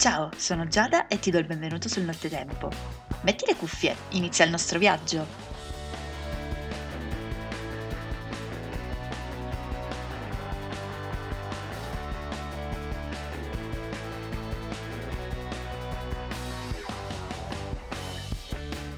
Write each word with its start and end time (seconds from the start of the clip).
Ciao, 0.00 0.30
sono 0.34 0.66
Giada 0.66 1.08
e 1.08 1.18
ti 1.18 1.30
do 1.30 1.36
il 1.36 1.44
benvenuto 1.44 1.86
sul 1.86 2.04
Nottetempo. 2.04 2.70
Metti 3.20 3.44
le 3.46 3.54
cuffie, 3.54 3.94
inizia 4.12 4.46
il 4.46 4.50
nostro 4.50 4.78
viaggio. 4.78 5.26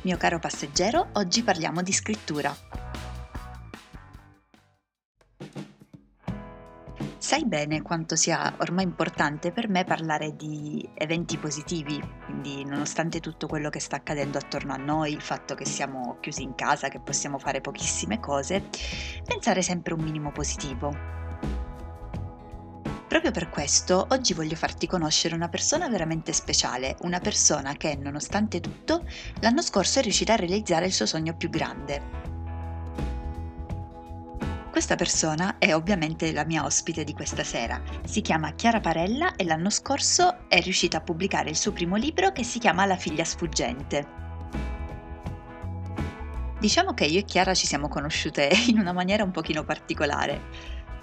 Mio 0.02 0.16
caro 0.16 0.38
passeggero, 0.38 1.08
oggi 1.14 1.42
parliamo 1.42 1.82
di 1.82 1.92
scrittura. 1.92 2.81
Sai 7.32 7.46
bene 7.46 7.80
quanto 7.80 8.14
sia 8.14 8.54
ormai 8.58 8.84
importante 8.84 9.52
per 9.52 9.66
me 9.66 9.84
parlare 9.84 10.36
di 10.36 10.86
eventi 10.92 11.38
positivi, 11.38 11.98
quindi 12.26 12.62
nonostante 12.62 13.20
tutto 13.20 13.46
quello 13.46 13.70
che 13.70 13.80
sta 13.80 13.96
accadendo 13.96 14.36
attorno 14.36 14.74
a 14.74 14.76
noi, 14.76 15.14
il 15.14 15.22
fatto 15.22 15.54
che 15.54 15.64
siamo 15.64 16.18
chiusi 16.20 16.42
in 16.42 16.54
casa, 16.54 16.88
che 16.88 17.00
possiamo 17.00 17.38
fare 17.38 17.62
pochissime 17.62 18.20
cose, 18.20 18.68
pensare 19.24 19.62
sempre 19.62 19.94
un 19.94 20.02
minimo 20.02 20.30
positivo. 20.30 20.94
Proprio 23.08 23.30
per 23.30 23.48
questo 23.48 24.08
oggi 24.10 24.34
voglio 24.34 24.54
farti 24.54 24.86
conoscere 24.86 25.34
una 25.34 25.48
persona 25.48 25.88
veramente 25.88 26.34
speciale, 26.34 26.96
una 27.00 27.18
persona 27.18 27.72
che, 27.78 27.96
nonostante 27.96 28.60
tutto, 28.60 29.06
l'anno 29.40 29.62
scorso 29.62 30.00
è 30.00 30.02
riuscita 30.02 30.34
a 30.34 30.36
realizzare 30.36 30.84
il 30.84 30.92
suo 30.92 31.06
sogno 31.06 31.34
più 31.34 31.48
grande. 31.48 32.31
Questa 34.72 34.96
persona 34.96 35.58
è 35.58 35.74
ovviamente 35.74 36.32
la 36.32 36.46
mia 36.46 36.64
ospite 36.64 37.04
di 37.04 37.12
questa 37.12 37.44
sera. 37.44 37.78
Si 38.06 38.22
chiama 38.22 38.54
Chiara 38.54 38.80
Parella 38.80 39.36
e 39.36 39.44
l'anno 39.44 39.68
scorso 39.68 40.48
è 40.48 40.62
riuscita 40.62 40.96
a 40.96 41.00
pubblicare 41.02 41.50
il 41.50 41.56
suo 41.56 41.72
primo 41.72 41.96
libro 41.96 42.32
che 42.32 42.42
si 42.42 42.58
chiama 42.58 42.86
La 42.86 42.96
figlia 42.96 43.22
sfuggente. 43.22 44.06
Diciamo 46.58 46.94
che 46.94 47.04
io 47.04 47.18
e 47.18 47.24
Chiara 47.24 47.52
ci 47.52 47.66
siamo 47.66 47.88
conosciute 47.88 48.48
in 48.68 48.78
una 48.78 48.94
maniera 48.94 49.22
un 49.24 49.30
pochino 49.30 49.62
particolare. 49.62 50.40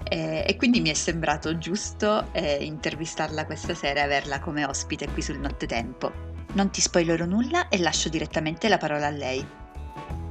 Eh, 0.02 0.44
e 0.48 0.56
quindi 0.56 0.80
mi 0.80 0.90
è 0.90 0.94
sembrato 0.94 1.56
giusto 1.56 2.26
eh, 2.32 2.64
intervistarla 2.64 3.46
questa 3.46 3.76
sera 3.76 4.00
e 4.00 4.02
averla 4.02 4.40
come 4.40 4.64
ospite 4.64 5.06
qui 5.12 5.22
sul 5.22 5.38
Nottetempo. 5.38 6.10
Non 6.54 6.70
ti 6.70 6.80
spoilerò 6.80 7.24
nulla 7.24 7.68
e 7.68 7.78
lascio 7.78 8.08
direttamente 8.08 8.68
la 8.68 8.78
parola 8.78 9.06
a 9.06 9.10
lei. 9.10 9.46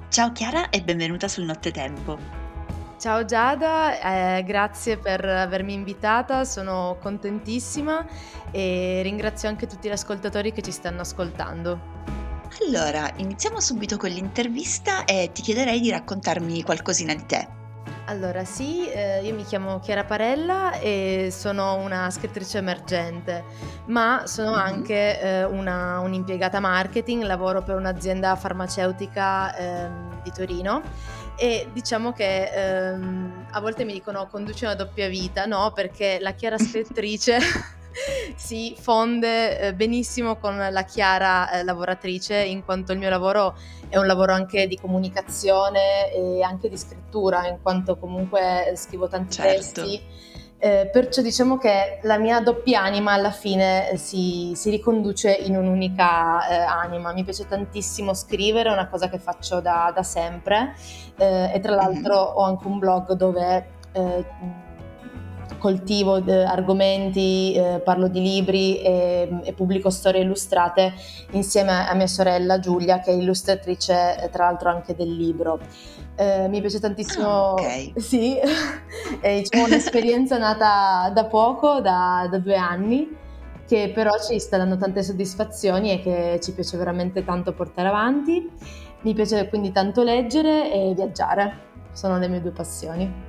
Ciao 0.10 0.34
Chiara 0.34 0.70
e 0.70 0.82
benvenuta 0.82 1.30
sul 1.30 1.46
Nottetempo. 1.46 2.39
Ciao 3.00 3.24
Giada, 3.24 4.38
eh, 4.38 4.44
grazie 4.44 4.98
per 4.98 5.24
avermi 5.24 5.72
invitata, 5.72 6.44
sono 6.44 6.98
contentissima 7.02 8.06
e 8.52 9.00
ringrazio 9.04 9.48
anche 9.48 9.68
tutti 9.68 9.88
gli 9.88 9.94
ascoltatori 9.94 10.52
che 10.52 10.62
ci 10.62 10.72
stanno 10.72 11.00
ascoltando. 11.00 11.80
Allora, 12.62 13.10
iniziamo 13.16 13.62
subito 13.62 13.96
con 13.96 14.10
l'intervista 14.10 15.06
e 15.06 15.30
ti 15.34 15.42
chiederei 15.42 15.80
di 15.80 15.90
raccontarmi 15.92 16.62
qualcosina 16.62 17.14
di 17.14 17.26
te. 17.26 17.48
Allora 18.08 18.44
sì, 18.44 18.90
eh, 18.90 19.24
io 19.24 19.34
mi 19.34 19.46
chiamo 19.46 19.80
Chiara 19.80 20.04
Parella 20.04 20.74
e 20.80 21.30
sono 21.32 21.76
una 21.76 22.10
scrittrice 22.10 22.58
emergente, 22.58 23.46
ma 23.86 24.24
sono 24.26 24.52
mm-hmm. 24.52 24.60
anche 24.60 25.22
eh, 25.22 25.44
una, 25.46 26.00
un'impiegata 26.00 26.60
marketing, 26.60 27.24
lavoro 27.24 27.62
per 27.62 27.76
un'azienda 27.76 28.36
farmaceutica 28.36 29.56
eh, 29.56 29.90
di 30.24 30.32
Torino 30.32 30.82
e 31.40 31.70
diciamo 31.72 32.12
che 32.12 32.52
ehm, 32.52 33.48
a 33.52 33.60
volte 33.62 33.86
mi 33.86 33.94
dicono 33.94 34.28
conduce 34.28 34.66
una 34.66 34.76
doppia 34.76 35.08
vita, 35.08 35.46
no? 35.46 35.72
Perché 35.74 36.18
la 36.20 36.34
Chiara 36.34 36.58
scrittrice 36.60 37.40
si 38.36 38.76
fonde 38.78 39.60
eh, 39.60 39.74
benissimo 39.74 40.36
con 40.36 40.58
la 40.58 40.84
Chiara 40.84 41.50
eh, 41.50 41.64
lavoratrice, 41.64 42.36
in 42.44 42.66
quanto 42.66 42.92
il 42.92 43.00
mio 43.00 43.10
lavoro 43.10 43.56
è 43.88 43.98
un 43.98 44.06
lavoro 44.06 44.34
anche 44.34 44.68
di 44.68 44.78
comunicazione 44.78 46.12
e 46.14 46.44
anche 46.44 46.70
di 46.70 46.78
scrittura, 46.78 47.48
in 47.48 47.60
quanto 47.62 47.98
comunque 47.98 48.74
scrivo 48.76 49.08
tanti 49.08 49.36
certo. 49.36 49.82
testi. 49.82 50.02
Eh, 50.62 50.90
perciò 50.92 51.22
diciamo 51.22 51.58
che 51.58 52.00
la 52.04 52.18
mia 52.18 52.42
doppia 52.42 52.82
anima 52.82 53.14
alla 53.14 53.32
fine 53.32 53.96
si, 53.96 54.52
si 54.56 54.70
riconduce 54.70 55.32
in 55.32 55.56
un'unica 55.56 56.48
eh, 56.50 56.56
anima. 56.56 57.14
Mi 57.14 57.24
piace 57.24 57.48
tantissimo 57.48 58.14
scrivere, 58.14 58.70
è 58.70 58.74
una 58.74 58.90
cosa 58.90 59.10
che 59.10 59.20
faccio 59.20 59.62
da, 59.62 59.92
da 59.96 60.04
sempre 60.04 60.76
eh, 61.18 61.52
e 61.54 61.60
tra 61.62 61.76
l'altro 61.76 62.14
mm-hmm. 62.14 62.36
ho 62.36 62.42
anche 62.44 62.68
un 62.68 62.78
blog 62.78 63.14
dove 63.14 63.68
eh, 63.94 64.26
coltivo 65.58 66.24
eh, 66.24 66.44
argomenti, 66.44 67.54
eh, 67.54 67.82
parlo 67.84 68.08
di 68.08 68.22
libri 68.22 68.82
e, 68.82 69.30
e, 69.44 69.54
pubblico 69.54 69.90
storie 69.90 70.22
illustrate 70.22 70.94
insieme 71.32 71.88
a 71.88 71.94
mia 71.94 72.08
sorella 72.08 72.60
Giulia 72.60 73.00
che 73.00 73.12
è 73.12 73.14
illustratrice 73.14 74.22
eh, 74.22 74.30
tra 74.30 74.46
l'altro 74.46 74.70
anche 74.70 74.96
del 74.96 75.16
libro. 75.16 75.60
Eh, 76.16 76.48
mi 76.50 76.60
piace 76.60 76.80
tantissimo, 76.80 77.28
ah, 77.28 77.52
okay. 77.54 77.94
sì, 77.98 78.38
è 79.20 79.36
diciamo, 79.38 79.66
un'esperienza 79.66 80.38
nata 80.38 81.10
da 81.14 81.26
poco, 81.26 81.80
da, 81.82 82.28
da 82.30 82.38
due 82.38 82.56
anni 82.56 83.18
che 83.66 83.92
però 83.94 84.10
ci 84.20 84.40
sta 84.40 84.58
dando 84.58 84.78
tante 84.78 85.04
soddisfazioni 85.04 85.92
e 85.92 86.02
che 86.02 86.40
ci 86.42 86.54
piace 86.54 86.76
veramente 86.76 87.24
tanto 87.24 87.54
portare 87.54 87.88
avanti. 87.88 88.50
Mi 89.02 89.14
piace 89.14 89.48
quindi 89.48 89.72
tanto 89.72 90.02
leggere 90.02 90.74
e 90.74 90.94
viaggiare, 90.96 91.60
sono 91.94 92.18
le 92.18 92.28
mie 92.28 92.42
due 92.42 92.52
passioni. 92.52 93.29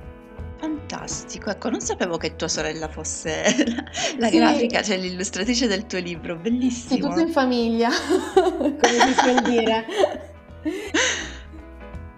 Fantastico, 0.61 1.49
ecco, 1.49 1.71
non 1.71 1.81
sapevo 1.81 2.17
che 2.17 2.35
tua 2.35 2.47
sorella 2.47 2.87
fosse 2.87 3.43
la, 3.65 3.83
la 4.19 4.27
sì. 4.27 4.37
grafica, 4.37 4.83
cioè 4.83 4.95
l'illustratrice 4.97 5.65
del 5.65 5.87
tuo 5.87 5.97
libro, 5.97 6.35
bellissimo. 6.35 6.93
Sì, 6.93 6.99
tutto 7.01 7.19
in 7.19 7.31
famiglia, 7.31 7.89
come 8.53 8.77
si 8.77 9.13
suol 9.15 9.41
dire. 9.41 9.85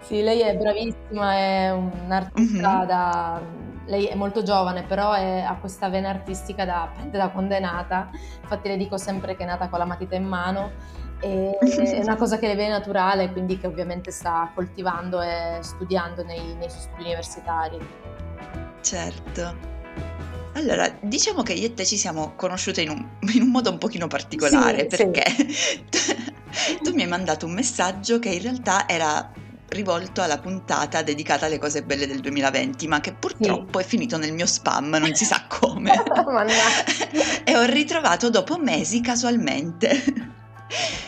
Sì, 0.02 0.20
lei 0.20 0.40
è 0.40 0.54
bravissima, 0.56 1.32
è 1.32 1.72
un'artista 1.72 2.76
mm-hmm. 2.76 2.86
da... 2.86 3.42
Lei 3.86 4.06
è 4.06 4.14
molto 4.14 4.42
giovane, 4.42 4.82
però 4.82 5.14
è, 5.14 5.40
ha 5.40 5.56
questa 5.56 5.88
vena 5.88 6.10
artistica 6.10 6.66
da, 6.66 6.92
da 7.10 7.28
quando 7.30 7.54
è 7.54 7.60
nata. 7.60 8.10
Infatti 8.42 8.68
le 8.68 8.76
dico 8.76 8.98
sempre 8.98 9.36
che 9.36 9.44
è 9.44 9.46
nata 9.46 9.68
con 9.68 9.78
la 9.78 9.86
matita 9.86 10.16
in 10.16 10.24
mano. 10.24 10.72
E, 11.20 11.58
è 11.58 12.00
una 12.00 12.16
cosa 12.16 12.38
che 12.38 12.46
le 12.46 12.54
viene 12.54 12.70
naturale, 12.70 13.32
quindi 13.32 13.58
che 13.58 13.66
ovviamente 13.66 14.10
sta 14.10 14.50
coltivando 14.54 15.20
e 15.22 15.58
studiando 15.60 16.22
nei, 16.24 16.54
nei 16.54 16.68
suoi 16.68 16.82
studi 16.82 17.02
universitari. 17.04 17.78
Certo. 18.80 19.72
Allora, 20.54 20.92
diciamo 21.00 21.42
che 21.42 21.52
io 21.52 21.66
e 21.66 21.74
te 21.74 21.84
ci 21.84 21.96
siamo 21.96 22.34
conosciute 22.36 22.82
in 22.82 22.90
un, 22.90 23.08
in 23.32 23.42
un 23.42 23.50
modo 23.50 23.70
un 23.70 23.78
pochino 23.78 24.06
particolare 24.06 24.86
sì, 24.88 24.96
perché 24.96 25.24
sì. 25.50 25.84
tu 26.82 26.94
mi 26.94 27.02
hai 27.02 27.08
mandato 27.08 27.46
un 27.46 27.52
messaggio 27.52 28.18
che 28.20 28.28
in 28.28 28.42
realtà 28.42 28.88
era 28.88 29.32
rivolto 29.68 30.22
alla 30.22 30.38
puntata 30.38 31.02
dedicata 31.02 31.46
alle 31.46 31.58
cose 31.58 31.82
belle 31.82 32.06
del 32.06 32.20
2020, 32.20 32.86
ma 32.86 33.00
che 33.00 33.12
purtroppo 33.12 33.78
sì. 33.80 33.84
è 33.84 33.88
finito 33.88 34.16
nel 34.16 34.32
mio 34.32 34.46
spam, 34.46 34.90
non 34.90 35.12
si 35.14 35.24
sa 35.24 35.44
come. 35.48 35.90
e 37.44 37.56
ho 37.56 37.64
ritrovato 37.64 38.30
dopo 38.30 38.56
mesi 38.56 39.00
casualmente. 39.00 40.42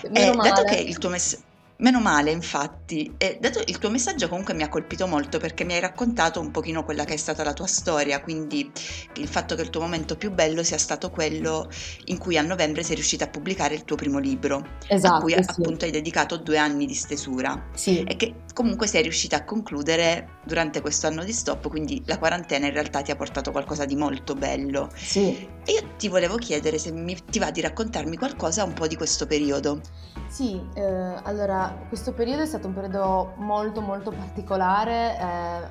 E 0.02 0.30
dato 0.32 0.62
che 0.64 0.76
il 0.76 0.98
tuo 0.98 1.10
messaggio 1.10 1.54
Meno 1.78 2.00
male, 2.00 2.30
infatti. 2.30 3.14
E 3.18 3.36
dato 3.38 3.60
il 3.66 3.76
tuo 3.76 3.90
messaggio 3.90 4.28
comunque 4.28 4.54
mi 4.54 4.62
ha 4.62 4.68
colpito 4.68 5.06
molto 5.06 5.38
perché 5.38 5.62
mi 5.64 5.74
hai 5.74 5.80
raccontato 5.80 6.40
un 6.40 6.50
pochino 6.50 6.84
quella 6.84 7.04
che 7.04 7.14
è 7.14 7.18
stata 7.18 7.44
la 7.44 7.52
tua 7.52 7.66
storia, 7.66 8.22
quindi 8.22 8.70
il 9.16 9.28
fatto 9.28 9.54
che 9.54 9.62
il 9.62 9.68
tuo 9.68 9.82
momento 9.82 10.16
più 10.16 10.30
bello 10.30 10.62
sia 10.62 10.78
stato 10.78 11.10
quello 11.10 11.68
in 12.06 12.16
cui 12.16 12.38
a 12.38 12.42
novembre 12.42 12.82
sei 12.82 12.94
riuscita 12.94 13.24
a 13.24 13.28
pubblicare 13.28 13.74
il 13.74 13.84
tuo 13.84 13.96
primo 13.96 14.18
libro, 14.18 14.64
esatto, 14.88 15.16
a 15.16 15.20
cui 15.20 15.32
sì. 15.32 15.38
appunto 15.38 15.84
hai 15.84 15.90
dedicato 15.90 16.38
due 16.38 16.56
anni 16.56 16.86
di 16.86 16.94
stesura. 16.94 17.68
Sì. 17.74 18.02
E 18.04 18.16
che 18.16 18.34
comunque 18.54 18.86
sei 18.86 19.02
riuscita 19.02 19.36
a 19.36 19.44
concludere 19.44 20.38
durante 20.46 20.80
questo 20.80 21.08
anno 21.08 21.24
di 21.24 21.32
stop, 21.32 21.68
quindi 21.68 22.02
la 22.06 22.16
quarantena 22.16 22.66
in 22.66 22.72
realtà 22.72 23.02
ti 23.02 23.10
ha 23.10 23.16
portato 23.16 23.50
qualcosa 23.50 23.84
di 23.84 23.96
molto 23.96 24.34
bello. 24.34 24.88
Sì. 24.94 25.46
E 25.68 25.72
io 25.72 25.82
ti 25.96 26.06
volevo 26.06 26.36
chiedere 26.36 26.78
se 26.78 26.92
mi, 26.92 27.16
ti 27.24 27.40
va 27.40 27.50
di 27.50 27.60
raccontarmi 27.60 28.16
qualcosa 28.16 28.62
un 28.62 28.72
po' 28.72 28.86
di 28.86 28.94
questo 28.94 29.26
periodo. 29.26 29.80
Sì, 30.28 30.60
eh, 30.74 30.82
allora 31.24 31.84
questo 31.88 32.12
periodo 32.12 32.42
è 32.42 32.46
stato 32.46 32.68
un 32.68 32.74
periodo 32.74 33.34
molto 33.38 33.80
molto 33.80 34.12
particolare, 34.12 35.16
eh, 35.18 35.22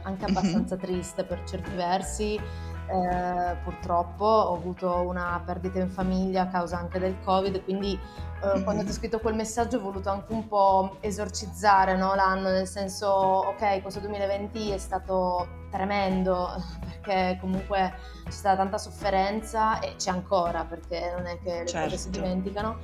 anche 0.03 0.30
mhm. 0.30 0.36
abbastanza 0.36 0.75
mm-hmm. 0.75 0.83
triste 0.83 1.24
per 1.24 1.44
certi 1.45 1.71
versi. 1.75 2.39
Eh, 2.87 3.55
purtroppo 3.63 4.25
ho 4.25 4.53
avuto 4.53 5.01
una 5.07 5.41
perdita 5.43 5.79
in 5.79 5.89
famiglia 5.89 6.43
a 6.43 6.47
causa 6.47 6.77
anche 6.77 6.99
del 6.99 7.15
covid 7.23 7.63
quindi 7.63 7.93
eh, 7.93 8.45
mm-hmm. 8.45 8.63
quando 8.63 8.83
ti 8.83 8.89
ho 8.91 8.93
scritto 8.93 9.19
quel 9.19 9.33
messaggio 9.33 9.77
ho 9.77 9.81
voluto 9.81 10.11
anche 10.11 10.31
un 10.31 10.47
po' 10.47 10.97
esorcizzare 10.99 11.97
no, 11.97 12.13
l'anno 12.13 12.49
nel 12.49 12.67
senso 12.67 13.07
ok 13.07 13.81
questo 13.81 13.99
2020 14.01 14.69
è 14.69 14.77
stato 14.77 15.47
tremendo 15.71 16.61
perché 17.01 17.39
comunque 17.41 17.91
c'è 18.23 18.29
stata 18.29 18.57
tanta 18.57 18.77
sofferenza 18.77 19.79
e 19.79 19.95
c'è 19.95 20.11
ancora 20.11 20.63
perché 20.65 21.11
non 21.17 21.25
è 21.25 21.39
che 21.39 21.61
le 21.61 21.65
certo. 21.65 21.89
cose 21.89 21.97
si 21.97 22.11
certo. 22.11 22.19
dimenticano 22.19 22.77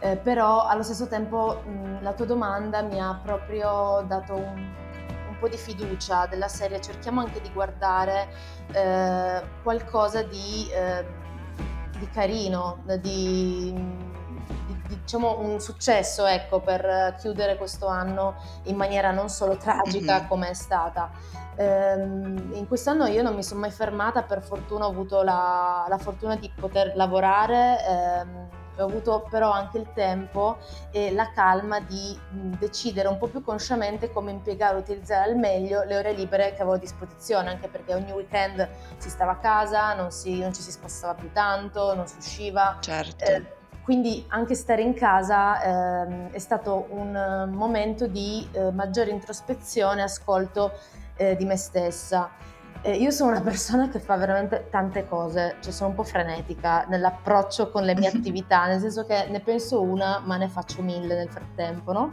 eh, 0.00 0.16
però 0.16 0.66
allo 0.66 0.82
stesso 0.82 1.06
tempo 1.06 1.62
mh, 1.64 2.02
la 2.02 2.12
tua 2.12 2.26
domanda 2.26 2.82
mi 2.82 3.00
ha 3.00 3.18
proprio 3.22 4.04
dato 4.06 4.34
un, 4.34 4.74
un, 5.36 5.38
po' 5.38 5.48
di 5.48 5.56
fiducia 5.56 6.26
della 6.26 6.48
serie, 6.48 6.80
cerchiamo 6.80 7.20
anche 7.20 7.40
di 7.40 7.50
guardare 7.52 8.28
eh, 8.72 9.42
qualcosa 9.62 10.22
di, 10.22 10.68
eh, 10.70 11.04
di 11.98 12.08
carino, 12.08 12.82
di, 13.00 13.72
di, 14.66 14.98
diciamo 15.02 15.38
un 15.40 15.60
successo 15.60 16.26
ecco, 16.26 16.60
per 16.60 17.16
chiudere 17.18 17.56
questo 17.56 17.86
anno 17.86 18.36
in 18.64 18.76
maniera 18.76 19.10
non 19.10 19.28
solo 19.28 19.56
tragica 19.56 20.18
mm-hmm. 20.18 20.28
come 20.28 20.48
è 20.48 20.54
stata. 20.54 21.10
Ehm, 21.56 22.52
in 22.54 22.66
quest'anno 22.66 23.06
io 23.06 23.22
non 23.22 23.34
mi 23.34 23.42
sono 23.42 23.60
mai 23.60 23.70
fermata, 23.70 24.22
per 24.22 24.42
fortuna 24.42 24.86
ho 24.86 24.90
avuto 24.90 25.22
la, 25.22 25.86
la 25.88 25.98
fortuna 25.98 26.36
di 26.36 26.50
poter 26.54 26.92
lavorare. 26.96 27.84
Ehm, 27.86 28.48
ho 28.78 28.84
avuto 28.84 29.26
però 29.30 29.50
anche 29.50 29.78
il 29.78 29.88
tempo 29.94 30.58
e 30.90 31.12
la 31.12 31.30
calma 31.32 31.80
di 31.80 32.18
decidere 32.58 33.08
un 33.08 33.18
po' 33.18 33.26
più 33.26 33.42
consciamente 33.42 34.10
come 34.10 34.30
impiegare 34.30 34.76
e 34.76 34.80
utilizzare 34.80 35.30
al 35.30 35.36
meglio 35.36 35.82
le 35.84 35.96
ore 35.96 36.12
libere 36.12 36.50
che 36.54 36.62
avevo 36.62 36.74
a 36.74 36.78
disposizione, 36.78 37.50
anche 37.50 37.68
perché 37.68 37.94
ogni 37.94 38.12
weekend 38.12 38.68
si 38.98 39.10
stava 39.10 39.32
a 39.32 39.36
casa, 39.38 39.94
non, 39.94 40.10
si, 40.10 40.38
non 40.38 40.52
ci 40.54 40.62
si 40.62 40.70
spostava 40.70 41.14
più 41.14 41.30
tanto, 41.32 41.94
non 41.94 42.06
si 42.06 42.16
usciva. 42.18 42.78
Certo. 42.80 43.24
Eh, 43.24 43.54
quindi 43.82 44.24
anche 44.28 44.54
stare 44.54 44.82
in 44.82 44.94
casa 44.94 45.62
eh, 45.62 46.30
è 46.32 46.38
stato 46.38 46.86
un 46.90 47.50
momento 47.52 48.08
di 48.08 48.46
eh, 48.50 48.72
maggiore 48.72 49.10
introspezione, 49.10 50.02
ascolto 50.02 50.72
eh, 51.16 51.36
di 51.36 51.44
me 51.44 51.56
stessa. 51.56 52.30
Eh, 52.82 52.96
io 52.96 53.10
sono 53.10 53.30
una 53.30 53.40
persona 53.40 53.88
che 53.88 53.98
fa 53.98 54.16
veramente 54.16 54.68
tante 54.70 55.06
cose, 55.06 55.56
cioè 55.60 55.72
sono 55.72 55.90
un 55.90 55.96
po' 55.96 56.04
frenetica 56.04 56.84
nell'approccio 56.88 57.70
con 57.70 57.84
le 57.84 57.94
mie 57.94 58.08
attività, 58.14 58.66
nel 58.66 58.80
senso 58.80 59.04
che 59.04 59.26
ne 59.28 59.40
penso 59.40 59.82
una 59.82 60.20
ma 60.24 60.36
ne 60.36 60.48
faccio 60.48 60.82
mille 60.82 61.14
nel 61.14 61.28
frattempo, 61.28 61.92
no? 61.92 62.10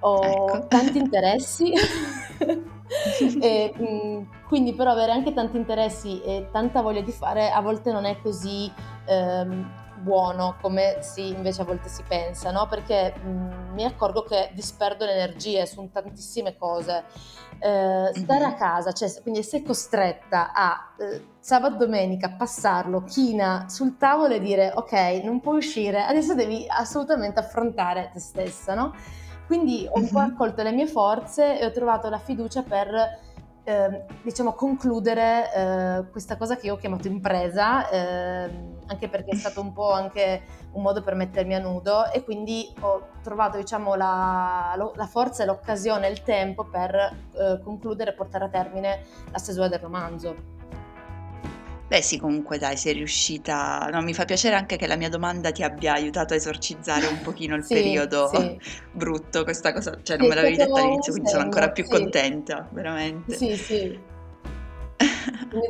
Ho 0.00 0.22
ecco. 0.22 0.66
tanti 0.68 0.98
interessi 0.98 1.72
e, 3.40 3.74
mh, 3.76 4.46
quindi 4.48 4.74
però 4.74 4.92
avere 4.92 5.12
anche 5.12 5.32
tanti 5.32 5.56
interessi 5.56 6.20
e 6.22 6.48
tanta 6.50 6.82
voglia 6.82 7.00
di 7.00 7.12
fare 7.12 7.50
a 7.50 7.60
volte 7.60 7.92
non 7.92 8.04
è 8.04 8.18
così... 8.20 8.70
Ehm, 9.06 9.84
buono 10.06 10.54
come 10.60 10.98
si 11.00 11.30
invece 11.30 11.62
a 11.62 11.64
volte 11.64 11.88
si 11.88 12.04
pensa, 12.06 12.52
no? 12.52 12.68
Perché 12.68 13.12
mh, 13.12 13.72
mi 13.72 13.84
accorgo 13.84 14.22
che 14.22 14.50
disperdo 14.54 15.04
le 15.04 15.14
energie 15.14 15.66
su 15.66 15.90
tantissime 15.90 16.56
cose. 16.56 17.02
Eh, 17.58 18.10
stare 18.14 18.44
mm-hmm. 18.44 18.50
a 18.50 18.54
casa, 18.54 18.92
cioè, 18.92 19.10
quindi 19.22 19.42
sei 19.42 19.62
costretta 19.62 20.52
a 20.52 20.94
eh, 20.98 21.34
sabato 21.40 21.76
domenica 21.76 22.30
passarlo 22.30 23.02
china 23.02 23.66
sul 23.68 23.96
tavolo 23.96 24.34
e 24.34 24.40
dire 24.40 24.72
ok, 24.74 25.22
non 25.24 25.40
puoi 25.40 25.56
uscire, 25.56 26.04
adesso 26.04 26.34
devi 26.34 26.66
assolutamente 26.68 27.40
affrontare 27.40 28.10
te 28.12 28.20
stessa, 28.20 28.74
no? 28.74 28.94
Quindi 29.46 29.88
ho 29.90 29.98
un 29.98 30.08
po' 30.08 30.20
raccolto 30.20 30.62
le 30.62 30.72
mie 30.72 30.86
forze 30.86 31.58
e 31.58 31.64
ho 31.64 31.70
trovato 31.70 32.08
la 32.10 32.18
fiducia 32.18 32.62
per 32.62 33.24
eh, 33.64 34.04
diciamo 34.22 34.52
concludere 34.52 35.52
eh, 35.52 36.10
questa 36.10 36.36
cosa 36.36 36.56
che 36.56 36.66
io 36.66 36.74
ho 36.74 36.76
chiamato 36.76 37.08
impresa, 37.08 37.88
eh, 37.88 38.75
anche 38.86 39.08
perché 39.08 39.30
è 39.30 39.36
stato 39.36 39.60
un 39.60 39.72
po' 39.72 39.92
anche 39.92 40.42
un 40.72 40.82
modo 40.82 41.02
per 41.02 41.14
mettermi 41.14 41.54
a 41.54 41.58
nudo 41.58 42.10
e 42.12 42.22
quindi 42.22 42.72
ho 42.80 43.08
trovato 43.22 43.56
diciamo, 43.56 43.94
la, 43.94 44.74
la 44.94 45.06
forza 45.06 45.42
e 45.42 45.46
l'occasione, 45.46 46.08
il 46.08 46.22
tempo 46.22 46.64
per 46.64 46.94
eh, 46.94 47.60
concludere 47.62 48.10
e 48.10 48.14
portare 48.14 48.44
a 48.44 48.48
termine 48.48 49.04
la 49.30 49.38
stesura 49.38 49.68
del 49.68 49.78
romanzo. 49.78 50.54
Beh 51.88 52.02
sì, 52.02 52.18
comunque 52.18 52.58
dai, 52.58 52.76
sei 52.76 52.94
riuscita. 52.94 53.88
No, 53.92 54.02
mi 54.02 54.12
fa 54.12 54.24
piacere 54.24 54.56
anche 54.56 54.76
che 54.76 54.88
la 54.88 54.96
mia 54.96 55.08
domanda 55.08 55.52
ti 55.52 55.62
abbia 55.62 55.92
aiutato 55.92 56.34
a 56.34 56.36
esorcizzare 56.36 57.06
un 57.06 57.20
pochino 57.22 57.54
il 57.54 57.62
Sì, 57.64 57.74
periodo 57.74 58.28
sì. 58.32 58.58
brutto, 58.90 59.44
questa 59.44 59.72
cosa, 59.72 59.96
cioè 60.02 60.16
non 60.16 60.26
me 60.26 60.34
l'avevi 60.34 60.56
detta 60.56 60.80
all'inizio, 60.80 61.12
quindi 61.12 61.30
sono 61.30 61.44
ancora 61.44 61.70
più 61.70 61.84
sì. 61.84 61.90
contenta, 61.90 62.68
veramente. 62.72 63.36
Sì, 63.36 63.56
sì. 63.56 64.14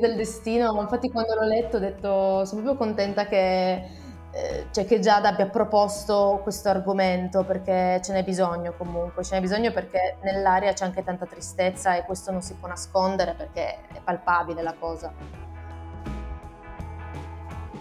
Del 0.00 0.16
destino, 0.16 0.80
infatti 0.80 1.10
quando 1.10 1.34
l'ho 1.34 1.46
letto 1.46 1.76
ho 1.76 1.80
detto 1.80 2.44
sono 2.44 2.62
proprio 2.62 2.76
contenta 2.76 3.26
che, 3.26 3.72
eh, 4.32 4.66
cioè 4.72 4.84
che 4.84 4.98
Giada 4.98 5.28
abbia 5.28 5.46
proposto 5.46 6.40
questo 6.42 6.68
argomento 6.68 7.44
perché 7.44 8.00
ce 8.02 8.12
n'è 8.12 8.24
bisogno 8.24 8.74
comunque, 8.76 9.22
ce 9.22 9.36
n'è 9.36 9.40
bisogno 9.40 9.70
perché 9.72 10.16
nell'aria 10.22 10.72
c'è 10.72 10.84
anche 10.84 11.04
tanta 11.04 11.24
tristezza 11.26 11.94
e 11.94 12.04
questo 12.04 12.32
non 12.32 12.42
si 12.42 12.54
può 12.54 12.68
nascondere 12.68 13.34
perché 13.34 13.78
è 13.92 14.00
palpabile 14.02 14.62
la 14.62 14.74
cosa. 14.78 15.12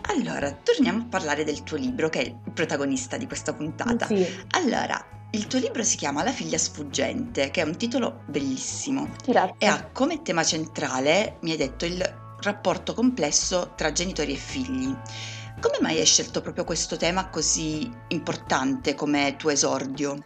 Allora, 0.07 0.51
torniamo 0.51 0.99
a 0.99 1.05
parlare 1.09 1.43
del 1.43 1.63
tuo 1.63 1.77
libro, 1.77 2.09
che 2.09 2.19
è 2.19 2.23
il 2.23 2.51
protagonista 2.53 3.17
di 3.17 3.25
questa 3.25 3.53
puntata. 3.53 4.05
Sì. 4.05 4.25
Allora, 4.51 5.03
il 5.35 5.47
tuo 5.47 5.59
libro 5.59 5.83
si 5.83 5.97
chiama 5.97 6.23
La 6.23 6.31
figlia 6.31 6.57
sfuggente, 6.57 7.51
che 7.51 7.61
è 7.61 7.65
un 7.65 7.75
titolo 7.75 8.21
bellissimo 8.25 9.09
Grazie. 9.25 9.55
e 9.57 9.65
ha 9.65 9.89
come 9.91 10.21
tema 10.21 10.43
centrale, 10.43 11.37
mi 11.41 11.51
hai 11.51 11.57
detto, 11.57 11.85
il 11.85 12.01
rapporto 12.39 12.93
complesso 12.93 13.73
tra 13.75 13.91
genitori 13.91 14.31
e 14.31 14.37
figli. 14.37 14.95
Come 15.59 15.77
mai 15.81 15.99
hai 15.99 16.05
scelto 16.05 16.41
proprio 16.41 16.63
questo 16.63 16.95
tema 16.95 17.27
così 17.27 17.91
importante 18.09 18.95
come 18.95 19.35
tuo 19.37 19.49
esordio? 19.49 20.23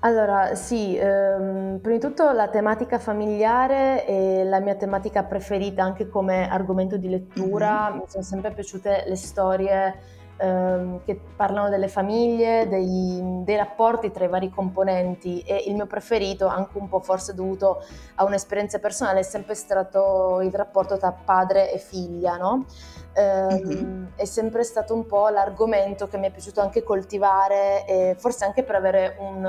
Allora, 0.00 0.54
sì, 0.54 0.96
ehm, 0.96 1.78
prima 1.80 1.98
di 1.98 2.04
tutto 2.04 2.30
la 2.32 2.48
tematica 2.48 2.98
familiare 2.98 4.04
è 4.04 4.44
la 4.44 4.60
mia 4.60 4.74
tematica 4.74 5.22
preferita 5.24 5.82
anche 5.84 6.08
come 6.08 6.48
argomento 6.48 6.96
di 6.96 7.08
lettura. 7.08 7.90
Mm-hmm. 7.90 7.98
Mi 7.98 8.04
sono 8.08 8.22
sempre 8.24 8.52
piaciute 8.52 9.04
le 9.06 9.16
storie 9.16 10.17
ehm, 10.38 11.04
che 11.04 11.20
parlano 11.36 11.68
delle 11.68 11.88
famiglie, 11.88 12.66
dei, 12.68 13.42
dei, 13.44 13.56
rapporti 13.56 14.10
tra 14.10 14.24
i 14.24 14.28
vari 14.28 14.50
componenti 14.50 15.40
e 15.40 15.64
il 15.66 15.74
mio 15.74 15.86
preferito, 15.86 16.46
anche 16.46 16.78
un 16.78 16.88
po' 16.88 17.00
forse 17.00 17.34
dovuto 17.34 17.82
a 18.16 18.24
un'esperienza 18.24 18.78
personale, 18.78 19.20
è 19.20 19.24
sempre 19.24 19.54
stato 19.54 20.40
il 20.42 20.52
rapporto 20.54 20.96
tra 20.96 21.12
padre 21.12 21.72
e 21.72 21.78
figlia, 21.78 22.36
no? 22.36 22.64
mm-hmm. 23.20 24.06
È 24.14 24.24
sempre 24.24 24.62
stato 24.62 24.94
un 24.94 25.06
po' 25.06 25.28
l'argomento 25.28 26.06
che 26.06 26.18
mi 26.18 26.28
è 26.28 26.30
piaciuto 26.30 26.60
anche 26.60 26.82
coltivare 26.82 28.16
forse 28.16 28.44
anche 28.44 28.62
per 28.62 28.76
avere 28.76 29.16
un, 29.18 29.44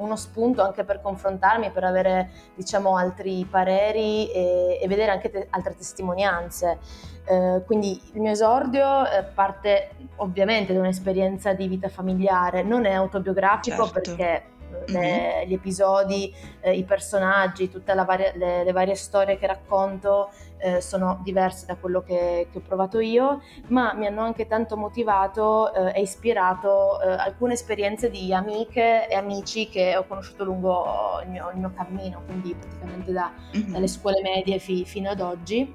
uno 0.00 0.16
spunto 0.16 0.62
anche 0.62 0.84
per 0.84 1.00
confrontarmi, 1.00 1.70
per 1.70 1.84
avere 1.84 2.30
diciamo 2.54 2.96
altri 2.96 3.46
pareri 3.48 4.30
e, 4.30 4.78
e 4.80 4.88
vedere 4.88 5.10
anche 5.10 5.30
te, 5.30 5.46
altre 5.50 5.76
testimonianze. 5.76 6.78
Eh, 7.24 7.62
quindi 7.66 8.00
il 8.14 8.20
mio 8.20 8.32
esordio 8.32 9.08
eh, 9.08 9.22
parte 9.22 9.90
ovviamente 10.16 10.72
da 10.72 10.80
un'esperienza 10.80 11.52
di 11.52 11.68
vita 11.68 11.88
familiare, 11.88 12.62
non 12.62 12.84
è 12.84 12.92
autobiografico 12.92 13.86
certo. 13.86 14.00
perché 14.00 14.42
le, 14.86 15.44
gli 15.46 15.52
episodi, 15.52 16.32
eh, 16.60 16.76
i 16.76 16.84
personaggi, 16.84 17.70
tutte 17.70 17.94
varia, 17.94 18.32
le, 18.34 18.64
le, 18.64 18.72
varie 18.72 18.94
storie 18.94 19.38
che 19.38 19.46
racconto 19.46 20.30
eh, 20.58 20.80
sono 20.80 21.20
diverse 21.22 21.66
da 21.66 21.76
quello 21.76 22.02
che, 22.02 22.48
che, 22.50 22.58
ho 22.58 22.60
provato 22.60 22.98
io, 22.98 23.42
ma 23.68 23.94
mi 23.94 24.06
hanno 24.06 24.22
anche 24.22 24.46
tanto 24.46 24.76
motivato 24.76 25.72
eh, 25.72 25.98
e 25.98 26.02
ispirato 26.02 27.00
eh, 27.00 27.10
alcune 27.10 27.54
esperienze 27.54 28.10
di 28.10 28.32
amiche 28.32 29.08
e 29.08 29.14
amici 29.14 29.68
che 29.68 29.96
ho 29.96 30.04
conosciuto 30.06 30.44
lungo 30.44 31.20
il 31.22 31.30
mio, 31.30 31.50
il 31.50 31.58
mio 31.58 31.72
cammino, 31.74 32.22
quindi 32.26 32.54
praticamente 32.54 33.12
da, 33.12 33.32
mm-hmm. 33.56 33.72
dalle 33.72 33.88
scuole 33.88 34.20
medie 34.22 34.58
fi, 34.58 34.84
fino 34.84 35.10
ad 35.10 35.20
oggi. 35.20 35.74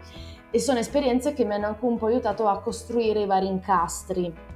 E 0.52 0.60
sono 0.60 0.80
esperienze 0.80 1.34
che 1.34 1.44
mi 1.44 1.54
hanno 1.54 1.68
anche 1.68 1.84
un 1.84 1.98
po' 1.98 2.06
aiutato 2.06 2.48
a 2.48 2.62
costruire 2.62 3.22
i 3.22 3.26
vari 3.26 3.48
incastri 3.48 4.54